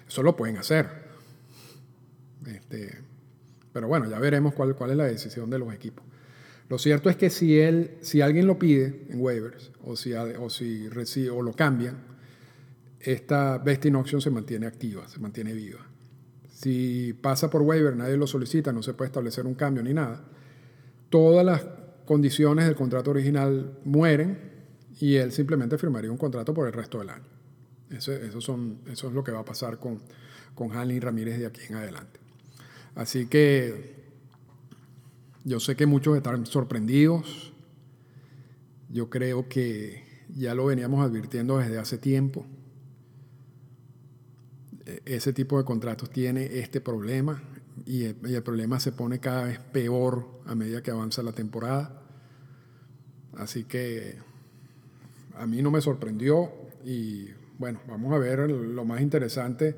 Eso 0.09 0.23
lo 0.23 0.37
pueden 0.37 0.59
hacer. 0.59 0.89
Este, 2.47 2.99
pero 3.73 3.87
bueno, 3.87 4.11
ya 4.11 4.19
veremos 4.19 4.55
cuál, 4.55 4.75
cuál 4.75 4.91
es 4.91 4.97
la 4.97 5.05
decisión 5.05 5.49
de 5.51 5.59
los 5.59 5.73
equipos. 5.73 6.05
Lo 6.71 6.79
cierto 6.79 7.11
es 7.11 7.17
que 7.17 7.31
si, 7.31 7.59
él, 7.59 7.99
si 8.01 8.21
alguien 8.21 8.47
lo 8.47 8.57
pide 8.57 9.05
en 9.11 9.21
waivers 9.21 9.73
o 9.83 9.97
si, 9.97 10.13
o 10.13 10.49
si 10.49 10.89
recibe, 10.89 11.31
o 11.31 11.43
lo 11.43 11.53
cambian, 11.53 11.97
esta 13.01 13.59
vesting 13.59 13.97
option 13.97 14.21
se 14.21 14.31
mantiene 14.31 14.67
activa, 14.67 15.09
se 15.09 15.19
mantiene 15.19 15.53
viva. 15.53 15.85
Si 16.49 17.13
pasa 17.21 17.51
por 17.51 17.63
waiver, 17.63 17.97
nadie 17.97 18.17
lo 18.17 18.29
solicita, 18.29 18.73
no 18.73 18.85
se 18.85 18.95
puede 18.95 19.09
establecer 19.09 19.47
un 19.47 19.55
cambio 19.55 19.83
ni 19.83 19.93
nada. 19.93 20.23
Todas 21.09 21.45
las 21.45 21.67
condiciones 22.05 22.67
del 22.67 22.77
contrato 22.77 23.11
original 23.11 23.81
mueren 23.85 24.39
y 25.01 25.17
él 25.17 25.33
simplemente 25.33 25.77
firmaría 25.77 26.13
un 26.13 26.19
contrato 26.19 26.55
por 26.55 26.69
el 26.69 26.73
resto 26.73 27.01
del 27.01 27.11
año. 27.11 27.27
Eso, 27.91 28.13
eso, 28.13 28.41
son, 28.41 28.79
eso 28.89 29.09
es 29.09 29.15
lo 29.15 29.25
que 29.25 29.33
va 29.33 29.41
a 29.41 29.45
pasar 29.45 29.81
con, 29.81 30.03
con 30.55 30.71
Hanley 30.71 31.01
Ramírez 31.01 31.41
de 31.41 31.47
aquí 31.47 31.63
en 31.69 31.75
adelante. 31.75 32.21
Así 32.95 33.27
que 33.27 34.00
yo 35.45 35.61
sé 35.61 35.77
que 35.77 35.87
muchos 35.87 36.17
están 36.17 36.47
sorprendidos. 36.47 37.53
Yo 38.89 39.09
creo 39.09 39.49
que 39.49 40.05
ya 40.29 40.55
lo 40.55 40.67
veníamos 40.67 41.05
advirtiendo 41.05 41.59
desde 41.59 41.79
hace 41.79 41.99
tiempo 41.99 42.47
ese 45.05 45.33
tipo 45.33 45.59
de 45.59 45.65
contratos 45.65 46.11
tiene 46.11 46.59
este 46.59 46.81
problema 46.81 47.43
y 47.87 48.05
el, 48.05 48.43
problema 48.43 48.81
se 48.81 48.93
pone 48.93 49.21
cada 49.21 49.45
vez 49.45 49.59
peor 49.59 50.27
a 50.47 50.55
medida 50.55 50.83
que 50.83 50.91
avanza 50.91 51.23
la 51.23 51.33
temporada. 51.33 52.03
Así 53.37 53.65
que 53.65 54.17
a 55.37 55.47
mí 55.47 55.63
no 55.63 55.71
me 55.71 55.81
sorprendió 55.81 56.53
y 56.85 57.29
bueno, 57.59 57.81
vamos 57.89 58.13
a 58.13 58.19
ver, 58.19 58.51
lo 58.51 58.85
más 58.85 59.01
interesante 59.01 59.77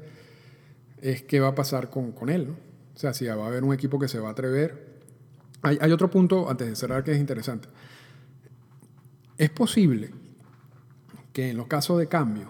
es 1.00 1.22
qué 1.22 1.40
va 1.40 1.48
a 1.48 1.54
pasar 1.54 1.90
con, 1.90 2.12
con 2.12 2.28
él, 2.28 2.54
O 2.94 2.98
sea, 2.98 3.12
si 3.12 3.26
va 3.26 3.34
a 3.34 3.46
haber 3.46 3.64
un 3.64 3.74
equipo 3.74 3.98
que 3.98 4.08
se 4.08 4.18
va 4.18 4.28
a 4.28 4.32
atrever. 4.32 4.91
Hay, 5.62 5.92
otro 5.92 6.10
punto, 6.10 6.50
antes 6.50 6.68
de 6.68 6.74
cerrar, 6.76 7.04
que 7.04 7.12
es 7.12 7.18
interesante. 7.18 7.68
Es 9.38 9.50
posible 9.50 10.10
que 11.32 11.50
en 11.50 11.56
los 11.56 11.68
casos 11.68 11.98
de 11.98 12.08
cambio, 12.08 12.48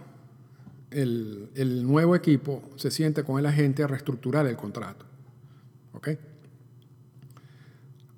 el, 0.91 1.87
nuevo 1.87 2.17
equipo 2.17 2.63
se 2.77 2.91
siente 2.91 3.23
con 3.23 3.39
el 3.39 3.47
agente 3.47 3.83
a 3.83 3.87
reestructurar 3.87 4.47
el 4.47 4.57
contrato. 4.57 5.05
¿Ok? 5.93 6.09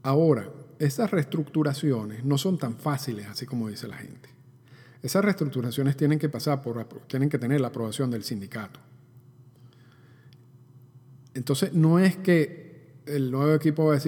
Ahora, 0.03 0.49
esas 0.79 1.11
reestructuraciones 1.11 2.25
no 2.25 2.39
son 2.39 2.59
tan 2.59 2.77
fáciles, 2.77 3.27
así 3.27 3.47
como 3.47 3.69
dice 3.69 3.89
la 3.89 3.97
gente. 3.97 4.29
Esas 5.03 5.25
reestructuraciones 5.25 5.97
tienen 5.97 6.19
que 6.19 6.29
pasar 6.29 6.63
por, 6.63 6.85
tienen 7.09 7.29
que 7.29 7.39
tener 7.39 7.61
la 7.61 7.69
aprobación 7.69 8.11
del 8.11 8.23
sindicato. 8.23 8.79
Entonces, 11.35 11.73
no 11.73 11.99
es 11.99 12.17
que 12.17 12.64
el 13.07 13.31
nuevo 13.31 13.55
equipo 13.55 13.87
va 13.87 13.97
a 13.97 14.01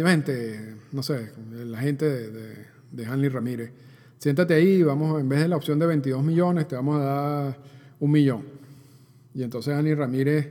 no 0.92 1.02
sé, 1.02 1.30
la 1.52 1.78
gente 1.78 2.08
de, 2.08 2.66
de, 2.92 3.06
Hanley 3.06 3.28
Ramírez, 3.28 3.70
siéntate 4.18 4.54
ahí, 4.54 4.82
vamos, 4.82 5.20
en 5.20 5.28
vez 5.28 5.40
de 5.40 5.48
la 5.48 5.56
opción 5.56 5.78
de 5.78 5.86
22 5.86 6.22
millones, 6.22 6.68
te 6.68 6.76
vamos 6.76 7.00
a 7.00 7.04
dar 7.04 7.58
un 8.00 8.10
millón. 8.10 8.44
Y 9.34 9.42
entonces 9.42 9.74
Ani 9.74 9.94
Ramírez, 9.94 10.48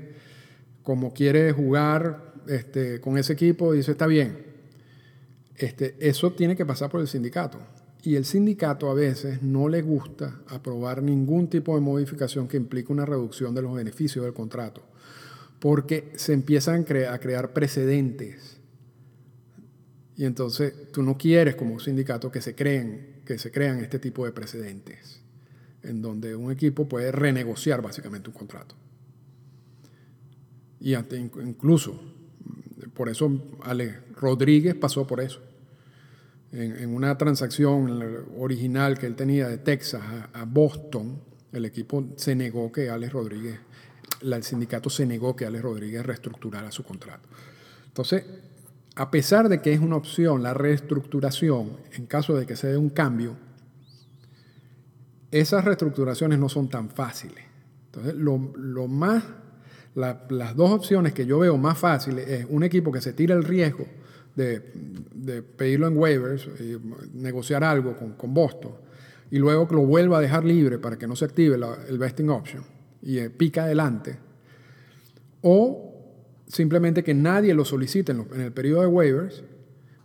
como 0.84 1.14
quiere 1.14 1.52
jugar 1.52 2.34
este, 2.48 3.02
con 3.02 3.18
ese 3.18 3.34
equipo 3.34 3.74
dice, 3.74 3.92
está 3.92 4.08
bien. 4.08 4.46
Este, 5.56 5.96
eso 6.00 6.34
tiene 6.34 6.56
que 6.56 6.66
pasar 6.66 6.90
por 6.90 7.02
el 7.02 7.08
sindicato. 7.08 7.60
Y 8.04 8.16
el 8.16 8.26
sindicato 8.26 8.90
a 8.90 8.94
veces 8.94 9.42
no 9.42 9.68
le 9.68 9.82
gusta 9.82 10.42
aprobar 10.48 11.02
ningún 11.02 11.48
tipo 11.50 11.74
de 11.74 11.82
modificación 11.82 12.48
que 12.48 12.58
implique 12.58 12.92
una 12.92 13.06
reducción 13.06 13.56
de 13.56 13.64
los 13.64 13.74
beneficios 13.74 14.24
del 14.24 14.34
contrato, 14.34 14.84
porque 15.60 16.12
se 16.16 16.34
empiezan 16.34 16.86
a 17.10 17.20
crear 17.20 17.54
precedentes. 17.54 18.58
Y 20.18 20.26
entonces 20.26 20.92
tú 20.92 21.04
no 21.04 21.18
quieres 21.18 21.56
como 21.56 21.80
sindicato 21.80 22.32
que 22.32 22.42
se 22.42 22.56
creen, 22.56 23.22
que 23.26 23.38
se 23.38 23.52
crean 23.52 23.80
este 23.80 24.00
tipo 24.00 24.26
de 24.26 24.32
precedentes, 24.32 25.22
en 25.84 26.02
donde 26.02 26.36
un 26.36 26.52
equipo 26.52 26.88
puede 26.88 27.12
renegociar 27.12 27.82
básicamente 27.82 28.30
un 28.30 28.36
contrato. 28.36 28.76
Y 30.80 30.94
incluso, 30.94 32.00
por 32.94 33.10
eso 33.10 33.58
Ale 33.62 34.00
Rodríguez 34.16 34.76
pasó 34.76 35.06
por 35.08 35.20
eso 35.20 35.42
en, 36.56 36.90
una 36.94 37.18
transacción 37.18 38.26
original 38.38 38.98
que 38.98 39.06
él 39.06 39.16
tenía 39.16 39.48
de 39.48 39.58
Texas 39.58 40.02
a, 40.34 40.46
Boston, 40.46 41.20
el 41.52 41.66
equipo 41.66 42.06
se 42.16 42.36
negó 42.36 42.72
que 42.72 42.90
Alex 42.90 43.14
Rodríguez, 43.14 43.60
el 44.22 44.44
sindicato 44.44 44.90
se 44.90 45.06
negó 45.06 45.36
que 45.36 45.46
Alex 45.46 45.64
Rodríguez 45.64 46.06
reestructurara 46.06 46.72
su 46.72 46.84
contrato. 46.84 47.28
Entonces, 47.88 48.24
a 48.96 49.12
pesar 49.12 49.50
de 49.50 49.62
que 49.62 49.74
es 49.74 49.80
una 49.80 49.98
opción 49.98 50.42
la 50.42 50.54
reestructuración, 50.54 51.78
en 51.94 52.06
caso 52.06 52.36
de 52.36 52.46
que 52.46 52.56
se 52.56 52.68
dé 52.68 52.78
un 52.78 52.90
cambio, 52.90 53.36
esas 55.32 55.66
reestructuraciones 55.66 56.40
no 56.40 56.50
son 56.50 56.70
tan 56.70 56.90
fáciles. 56.90 57.44
Entonces, 57.88 58.16
lo, 58.16 58.38
más, 58.88 59.24
las 59.96 60.56
dos 60.56 60.72
opciones 60.72 61.14
que 61.14 61.26
yo 61.26 61.40
veo 61.40 61.58
más 61.58 61.78
fáciles 61.78 62.28
es 62.28 62.46
un 62.50 62.64
equipo 62.64 62.92
que 62.92 63.02
se 63.02 63.14
tira 63.14 63.36
el 63.36 63.44
riesgo 63.44 63.86
de, 64.36 64.62
pedirlo 65.58 65.88
en 65.88 65.98
waivers, 65.98 66.48
y 66.60 66.78
negociar 67.14 67.64
algo 67.64 67.96
con, 68.18 68.34
Boston, 68.34 68.74
y 69.32 69.40
luego 69.40 69.68
que 69.68 69.76
lo 69.76 69.86
vuelva 69.86 70.18
a 70.18 70.22
dejar 70.22 70.44
libre 70.44 70.78
para 70.78 70.98
que 70.98 71.08
no 71.08 71.16
se 71.16 71.26
active 71.26 71.58
el 71.88 71.98
vesting 71.98 72.30
option 72.30 72.75
y 73.06 73.20
eh, 73.20 73.30
pica 73.30 73.64
adelante, 73.64 74.18
o 75.42 75.94
simplemente 76.48 77.04
que 77.04 77.14
nadie 77.14 77.54
lo 77.54 77.64
solicite 77.64 78.12
en, 78.12 78.28
el 78.42 78.52
periodo 78.52 78.82
de 78.82 78.88
waivers 78.88 79.44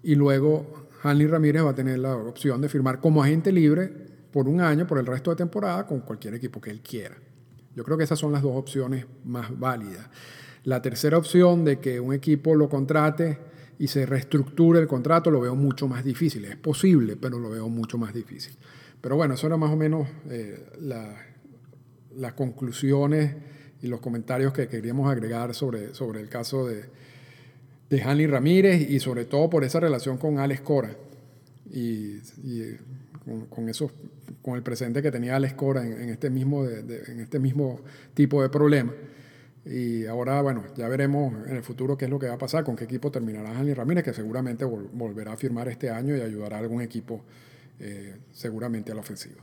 y 0.03 0.15
luego 0.15 0.89
Hanley 1.03 1.27
Ramírez 1.27 1.65
va 1.65 1.71
a 1.71 1.75
tener 1.75 1.99
la 1.99 2.15
opción 2.15 2.61
de 2.61 2.69
firmar 2.69 3.01
como 3.01 3.23
agente 3.23 3.51
libre 3.51 3.91
por 4.31 4.49
un 4.49 4.61
año, 4.61 4.87
por 4.87 4.99
el 4.99 5.07
resto 5.07 5.31
de 5.31 5.37
temporada, 5.37 5.87
con 5.87 6.01
cualquier 6.01 6.35
equipo 6.35 6.61
que 6.61 6.71
él 6.71 6.81
quiera. 6.81 7.17
Yo 7.75 7.85
creo 7.85 7.97
que 7.97 8.05
esas 8.05 8.19
son 8.19 8.33
las 8.33 8.43
dos 8.43 8.55
opciones 8.55 9.07
más 9.25 9.59
válidas. 9.59 10.09
La 10.65 10.83
tercera 10.83 11.17
opción 11.17 11.65
de 11.65 11.79
que 11.79 12.01
un 12.01 12.13
equipo 12.13 12.55
lo 12.55 12.69
contrate 12.69 13.39
y 13.79 13.89
se 13.89 14.05
reestructure 14.05 14.79
el 14.79 14.87
contrato, 14.87 15.31
lo 15.31 15.41
veo 15.41 15.57
mucho 15.57 15.89
más 15.89 16.05
difícil. 16.05 16.45
Es 16.45 16.57
posible, 16.57 17.17
pero 17.17 17.39
lo 17.39 17.49
veo 17.49 17.69
mucho 17.69 17.97
más 17.97 18.13
difícil. 18.13 18.55
Pero 19.01 19.17
bueno, 19.17 19.35
eso 19.35 19.47
era 19.47 19.57
más 19.57 19.71
o 19.71 19.77
menos 19.77 20.07
eh, 20.29 20.69
las 22.17 22.35
conclusiones 22.35 23.35
y 23.83 23.89
los 23.89 24.01
comentarios 24.01 24.53
que 24.53 24.69
queríamos 24.69 25.11
agregar 25.11 25.55
sobre, 25.55 25.95
sobre 25.95 26.21
el 26.21 26.29
caso 26.29 26.67
de, 26.67 26.85
de 27.91 28.03
Hanley 28.03 28.27
Ramírez 28.27 28.89
y 28.89 29.01
sobre 29.01 29.25
todo 29.25 29.51
por 29.51 29.65
esa 29.65 29.81
relación 29.81 30.17
con 30.17 30.39
Alex 30.39 30.61
Cora 30.61 30.97
y, 31.73 32.19
con, 33.49 33.69
esos, 33.69 33.93
con 34.43 34.57
el 34.57 34.63
presente 34.63 35.03
que 35.03 35.11
tenía 35.11 35.37
Alex 35.37 35.55
Cora 35.55 35.85
en, 35.85 36.09
este, 36.09 36.31
mismo 36.31 36.67
en 36.67 37.21
este 37.21 37.39
mismo 37.39 37.81
tipo 38.15 38.43
de 38.43 38.49
problema. 38.49 38.93
Y 39.67 40.07
ahora, 40.07 40.41
bueno, 40.41 40.65
ya 40.77 40.89
veremos 40.89 41.35
en 41.47 41.57
el 41.57 41.63
futuro 41.63 41.97
qué 41.99 42.07
es 42.07 42.11
lo 42.11 42.19
que 42.19 42.29
va 42.29 42.35
a 42.35 42.39
pasar, 42.39 42.65
con 42.65 42.77
qué 42.77 42.85
equipo 42.85 43.11
terminará 43.11 43.53
Daniel 43.53 43.77
Ramírez, 43.77 44.05
que 44.05 44.15
seguramente 44.15 44.65
volverá 44.65 45.33
a 45.33 45.37
firmar 45.37 45.69
este 45.69 45.91
año 45.91 46.17
y 46.17 46.21
ayudará 46.21 46.57
a 46.57 46.61
algún 46.61 46.81
equipo 46.81 47.23
eh, 47.79 48.17
seguramente 48.33 48.93
a 48.93 48.95
la 48.95 49.03
ofensiva. 49.03 49.43